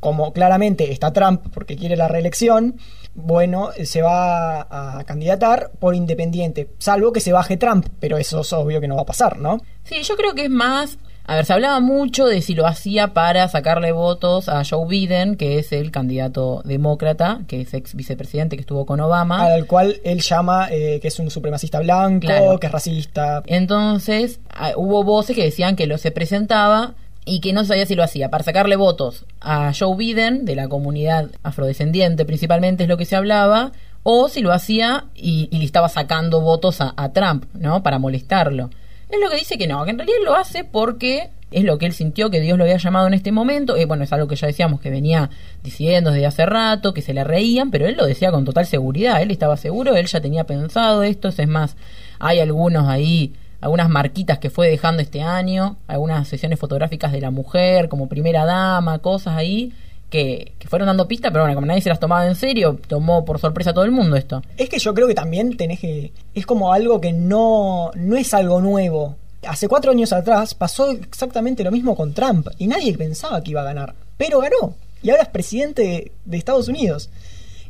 como 0.00 0.32
claramente 0.32 0.90
está 0.90 1.12
Trump 1.12 1.42
porque 1.52 1.76
quiere 1.76 1.96
la 1.96 2.08
reelección, 2.08 2.76
bueno, 3.14 3.70
se 3.84 4.02
va 4.02 4.60
a 4.98 5.04
candidatar 5.04 5.70
por 5.78 5.94
independiente, 5.94 6.68
salvo 6.78 7.12
que 7.12 7.20
se 7.20 7.32
baje 7.32 7.56
Trump, 7.56 7.86
pero 7.98 8.18
eso 8.18 8.40
es 8.40 8.52
obvio 8.52 8.80
que 8.80 8.88
no 8.88 8.96
va 8.96 9.02
a 9.02 9.06
pasar, 9.06 9.38
¿no? 9.38 9.58
Sí, 9.84 10.02
yo 10.02 10.16
creo 10.16 10.34
que 10.34 10.44
es 10.44 10.50
más... 10.50 10.98
A 11.26 11.36
ver, 11.36 11.44
se 11.44 11.52
hablaba 11.52 11.78
mucho 11.78 12.26
de 12.26 12.42
si 12.42 12.54
lo 12.54 12.66
hacía 12.66 13.14
para 13.14 13.46
sacarle 13.46 13.92
votos 13.92 14.48
a 14.48 14.64
Joe 14.64 14.84
Biden, 14.88 15.36
que 15.36 15.60
es 15.60 15.70
el 15.70 15.92
candidato 15.92 16.60
demócrata, 16.64 17.42
que 17.46 17.60
es 17.60 17.72
ex 17.72 17.94
vicepresidente 17.94 18.56
que 18.56 18.62
estuvo 18.62 18.84
con 18.84 18.98
Obama. 18.98 19.44
Al 19.44 19.66
cual 19.66 20.00
él 20.02 20.22
llama 20.22 20.68
que 20.68 21.00
es 21.00 21.18
un 21.20 21.30
supremacista 21.30 21.78
blanco, 21.78 22.58
que 22.58 22.66
es 22.66 22.72
racista. 22.72 23.44
Entonces, 23.46 24.40
hubo 24.74 25.04
voces 25.04 25.36
que 25.36 25.44
decían 25.44 25.76
que 25.76 25.86
lo 25.86 25.98
se 25.98 26.10
presentaba 26.10 26.94
y 27.30 27.38
que 27.38 27.52
no 27.52 27.64
sabía 27.64 27.86
si 27.86 27.94
lo 27.94 28.02
hacía 28.02 28.28
para 28.28 28.42
sacarle 28.42 28.74
votos 28.74 29.24
a 29.40 29.72
Joe 29.72 29.96
Biden, 29.96 30.44
de 30.44 30.56
la 30.56 30.66
comunidad 30.66 31.30
afrodescendiente 31.44 32.24
principalmente 32.24 32.82
es 32.82 32.88
lo 32.88 32.96
que 32.96 33.04
se 33.04 33.14
hablaba, 33.14 33.70
o 34.02 34.28
si 34.28 34.40
lo 34.40 34.52
hacía 34.52 35.04
y, 35.14 35.48
le 35.56 35.64
estaba 35.64 35.88
sacando 35.88 36.40
votos 36.40 36.80
a, 36.80 37.12
Trump, 37.12 37.44
¿no? 37.54 37.84
Para 37.84 38.00
molestarlo. 38.00 38.70
Es 39.08 39.20
lo 39.20 39.30
que 39.30 39.36
dice 39.36 39.58
que 39.58 39.68
no, 39.68 39.84
que 39.84 39.90
en 39.90 39.98
realidad 39.98 40.18
lo 40.24 40.34
hace 40.34 40.64
porque 40.64 41.30
es 41.52 41.62
lo 41.62 41.78
que 41.78 41.86
él 41.86 41.92
sintió 41.92 42.30
que 42.30 42.40
Dios 42.40 42.58
lo 42.58 42.64
había 42.64 42.78
llamado 42.78 43.06
en 43.06 43.14
este 43.14 43.30
momento. 43.30 43.76
Y 43.76 43.84
bueno, 43.84 44.02
es 44.02 44.12
algo 44.12 44.26
que 44.26 44.34
ya 44.34 44.48
decíamos 44.48 44.80
que 44.80 44.90
venía 44.90 45.30
diciendo 45.62 46.10
desde 46.10 46.26
hace 46.26 46.46
rato, 46.46 46.94
que 46.94 47.02
se 47.02 47.14
le 47.14 47.22
reían, 47.22 47.70
pero 47.70 47.86
él 47.86 47.96
lo 47.96 48.06
decía 48.06 48.32
con 48.32 48.44
total 48.44 48.66
seguridad. 48.66 49.22
Él 49.22 49.30
estaba 49.30 49.56
seguro, 49.56 49.94
él 49.94 50.06
ya 50.06 50.20
tenía 50.20 50.44
pensado 50.44 51.04
esto. 51.04 51.28
Es 51.28 51.46
más, 51.46 51.76
hay 52.18 52.40
algunos 52.40 52.88
ahí 52.88 53.34
algunas 53.60 53.88
marquitas 53.88 54.38
que 54.38 54.50
fue 54.50 54.68
dejando 54.68 55.02
este 55.02 55.22
año, 55.22 55.76
algunas 55.86 56.26
sesiones 56.28 56.58
fotográficas 56.58 57.12
de 57.12 57.20
la 57.20 57.30
mujer 57.30 57.88
como 57.88 58.08
primera 58.08 58.44
dama, 58.44 58.98
cosas 58.98 59.36
ahí. 59.36 59.72
Que, 60.08 60.54
fueron 60.66 60.86
dando 60.86 61.06
pistas, 61.06 61.30
pero 61.30 61.44
bueno, 61.44 61.54
como 61.54 61.68
nadie 61.68 61.82
se 61.82 61.88
las 61.88 62.00
tomaba 62.00 62.26
en 62.26 62.34
serio, 62.34 62.80
tomó 62.88 63.24
por 63.24 63.38
sorpresa 63.38 63.70
a 63.70 63.74
todo 63.74 63.84
el 63.84 63.92
mundo 63.92 64.16
esto. 64.16 64.42
Es 64.56 64.68
que 64.68 64.80
yo 64.80 64.92
creo 64.92 65.06
que 65.06 65.14
también 65.14 65.56
tenés 65.56 65.78
que. 65.78 66.12
Es 66.34 66.46
como 66.46 66.72
algo 66.72 67.00
que 67.00 67.12
no, 67.12 67.92
no 67.94 68.16
es 68.16 68.34
algo 68.34 68.60
nuevo. 68.60 69.16
Hace 69.46 69.68
cuatro 69.68 69.92
años 69.92 70.12
atrás 70.12 70.54
pasó 70.54 70.90
exactamente 70.90 71.62
lo 71.62 71.70
mismo 71.70 71.94
con 71.94 72.12
Trump 72.12 72.48
y 72.58 72.66
nadie 72.66 72.96
pensaba 72.98 73.40
que 73.42 73.52
iba 73.52 73.60
a 73.60 73.64
ganar, 73.64 73.94
pero 74.16 74.40
ganó. 74.40 74.74
Y 75.02 75.10
ahora 75.10 75.22
es 75.22 75.28
presidente 75.28 76.12
de 76.24 76.36
Estados 76.36 76.68
Unidos. 76.68 77.08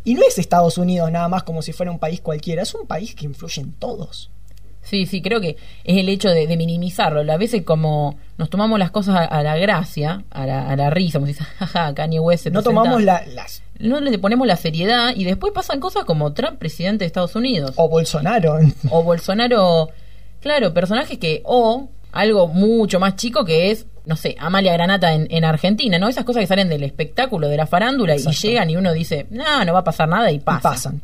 Y 0.02 0.14
no 0.14 0.22
es 0.26 0.38
Estados 0.38 0.78
Unidos 0.78 1.12
nada 1.12 1.28
más 1.28 1.42
como 1.42 1.60
si 1.60 1.72
fuera 1.72 1.92
un 1.92 1.98
país 1.98 2.22
cualquiera, 2.22 2.62
es 2.62 2.74
un 2.74 2.86
país 2.86 3.14
que 3.14 3.26
influye 3.26 3.60
en 3.60 3.72
todos. 3.72 4.30
Sí, 4.82 5.06
sí, 5.06 5.22
creo 5.22 5.40
que 5.40 5.56
es 5.84 5.96
el 5.98 6.08
hecho 6.08 6.30
de, 6.30 6.46
minimizarlo. 6.56 7.20
A 7.30 7.36
veces 7.36 7.62
como 7.62 8.18
nos 8.38 8.50
tomamos 8.50 8.78
las 8.78 8.90
cosas 8.90 9.28
a, 9.30 9.42
la 9.42 9.56
gracia, 9.56 10.24
a 10.30 10.46
la, 10.46 10.68
a 10.68 10.76
la, 10.76 10.90
risa, 10.90 11.18
como 11.18 11.30
si 11.30 11.34
jaja, 11.58 11.94
Kanye 11.94 12.20
West 12.20 12.46
No 12.46 12.62
tomamos 12.62 13.02
la, 13.02 13.24
las... 13.26 13.62
No 13.78 14.00
le 14.00 14.18
ponemos 14.18 14.46
la 14.46 14.56
seriedad 14.56 15.12
y 15.14 15.24
después 15.24 15.52
pasan 15.52 15.80
cosas 15.80 16.04
como 16.04 16.32
Trump, 16.32 16.58
presidente 16.58 17.04
de 17.04 17.06
Estados 17.06 17.36
Unidos. 17.36 17.72
O 17.76 17.88
Bolsonaro. 17.88 18.58
O 18.90 19.02
Bolsonaro, 19.02 19.90
claro, 20.40 20.74
personajes 20.74 21.18
que... 21.18 21.42
O 21.44 21.88
algo 22.12 22.48
mucho 22.48 22.98
más 22.98 23.16
chico 23.16 23.44
que 23.44 23.70
es, 23.70 23.86
no 24.04 24.16
sé, 24.16 24.34
Amalia 24.38 24.72
Granata 24.72 25.12
en, 25.12 25.28
en 25.30 25.44
Argentina, 25.44 25.98
¿no? 25.98 26.08
Esas 26.08 26.24
cosas 26.24 26.40
que 26.40 26.46
salen 26.48 26.68
del 26.68 26.82
espectáculo, 26.82 27.48
de 27.48 27.56
la 27.56 27.66
farándula 27.66 28.16
y 28.16 28.22
llegan 28.22 28.68
y 28.70 28.76
uno 28.76 28.92
dice, 28.92 29.26
no, 29.30 29.64
no 29.64 29.72
va 29.72 29.80
a 29.80 29.84
pasar 29.84 30.08
nada 30.08 30.32
y, 30.32 30.40
pasa. 30.40 30.58
y 30.58 30.72
pasan. 30.72 31.02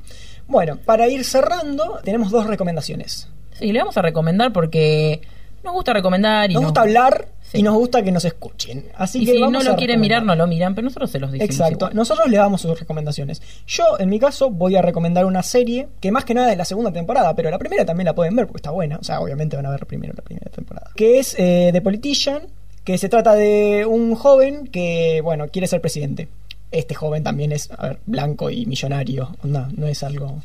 Bueno, 0.49 0.79
para 0.85 1.09
ir 1.09 1.25
cerrando, 1.25 2.01
tenemos 2.05 2.31
dos 2.31 2.47
recomendaciones. 2.47 3.29
Sí, 3.59 3.73
le 3.73 3.79
vamos 3.79 3.97
a 3.97 4.03
recomendar 4.03 4.53
porque 4.53 5.21
nos 5.67 5.75
gusta 5.75 5.93
recomendar 5.93 6.51
y 6.51 6.55
nos, 6.55 6.65
gusta 6.65 6.83
hablar 6.83 7.29
y 7.53 7.63
nos 7.63 7.75
gusta 7.75 8.03
que 8.03 8.13
nos 8.13 8.25
escuchen. 8.25 8.87
Así 8.97 9.23
y 9.23 9.27
que 9.27 9.33
si 9.33 9.41
no 9.41 9.63
lo 9.63 9.77
quieren 9.77 10.01
mirar, 10.01 10.23
no 10.25 10.35
lo 10.35 10.47
miran, 10.47 10.75
pero 10.75 10.85
nosotros 10.85 11.11
se 11.11 11.19
los 11.19 11.33
decimos. 11.33 11.51
Exacto, 11.51 11.91
nosotros 11.93 12.29
le 12.29 12.37
damos 12.37 12.61
sus 12.61 12.79
recomendaciones. 12.79 13.43
Yo, 13.67 13.99
en 13.99 14.09
mi 14.09 14.19
caso, 14.19 14.51
voy 14.51 14.77
a 14.77 14.83
recomendar 14.83 15.25
una 15.25 15.43
serie 15.43 15.89
que 16.01 16.13
más 16.13 16.25
que 16.25 16.35
nada 16.35 16.53
es 16.53 16.59
la 16.59 16.65
segunda 16.65 16.93
temporada, 16.93 17.35
pero 17.35 17.51
la 17.51 17.59
primera 17.59 17.85
también 17.85 18.07
la 18.07 18.15
pueden 18.15 18.37
ver 18.37 18.47
porque 18.47 18.59
está 18.59 18.71
buena. 18.71 18.99
O 18.99 19.05
sea, 19.05 19.21
obviamente 19.21 19.57
van 19.57 19.67
a 19.67 19.71
ver 19.71 19.87
primero 19.87 20.15
la 20.17 20.23
primera 20.23 20.51
temporada. 20.51 20.91
Que 20.95 21.19
es 21.19 21.35
eh, 21.39 21.71
The 21.73 21.81
Politician, 21.81 22.43
que 22.85 22.99
se 22.99 23.09
trata 23.09 23.35
de 23.35 23.87
un 23.87 24.15
joven 24.15 24.69
que, 24.69 25.21
bueno, 25.23 25.49
quiere 25.49 25.67
ser 25.67 25.81
presidente. 25.81 26.29
Este 26.71 26.95
joven 26.95 27.23
también 27.23 27.53
es, 27.53 27.71
a 27.77 27.89
ver, 27.89 27.99
blanco 28.07 28.51
y 28.51 28.67
millonario. 28.67 29.37
No, 29.43 29.69
no 29.77 29.87
es 29.87 30.03
algo 30.03 30.43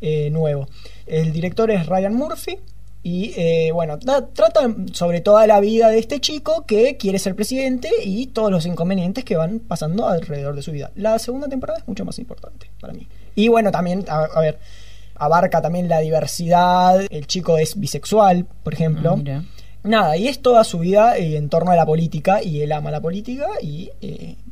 eh, 0.00 0.30
nuevo. 0.30 0.68
El 1.10 1.32
director 1.32 1.70
es 1.72 1.86
Ryan 1.86 2.14
Murphy. 2.14 2.58
Y 3.02 3.32
eh, 3.36 3.70
bueno, 3.72 3.98
trata 3.98 4.74
sobre 4.92 5.22
toda 5.22 5.46
la 5.46 5.58
vida 5.58 5.88
de 5.88 5.98
este 5.98 6.20
chico 6.20 6.66
que 6.66 6.98
quiere 6.98 7.18
ser 7.18 7.34
presidente 7.34 7.88
y 8.04 8.26
todos 8.26 8.50
los 8.50 8.66
inconvenientes 8.66 9.24
que 9.24 9.36
van 9.36 9.58
pasando 9.58 10.06
alrededor 10.06 10.54
de 10.54 10.62
su 10.62 10.70
vida. 10.70 10.90
La 10.96 11.18
segunda 11.18 11.48
temporada 11.48 11.78
es 11.78 11.88
mucho 11.88 12.04
más 12.04 12.18
importante 12.18 12.70
para 12.78 12.92
mí. 12.92 13.08
Y 13.34 13.48
bueno, 13.48 13.70
también, 13.70 14.04
a, 14.06 14.40
ver, 14.40 14.58
abarca 15.14 15.62
también 15.62 15.88
la 15.88 16.00
diversidad. 16.00 17.00
El 17.08 17.26
chico 17.26 17.56
es 17.56 17.80
bisexual, 17.80 18.44
por 18.62 18.74
ejemplo. 18.74 19.18
Ah, 19.26 19.42
Nada, 19.82 20.18
y 20.18 20.28
es 20.28 20.40
toda 20.42 20.62
su 20.62 20.78
vida 20.78 21.16
eh, 21.16 21.38
en 21.38 21.48
torno 21.48 21.70
a 21.70 21.76
la 21.76 21.86
política 21.86 22.42
y 22.42 22.60
él 22.60 22.70
ama 22.70 22.90
la 22.90 23.00
política 23.00 23.48
y 23.62 23.90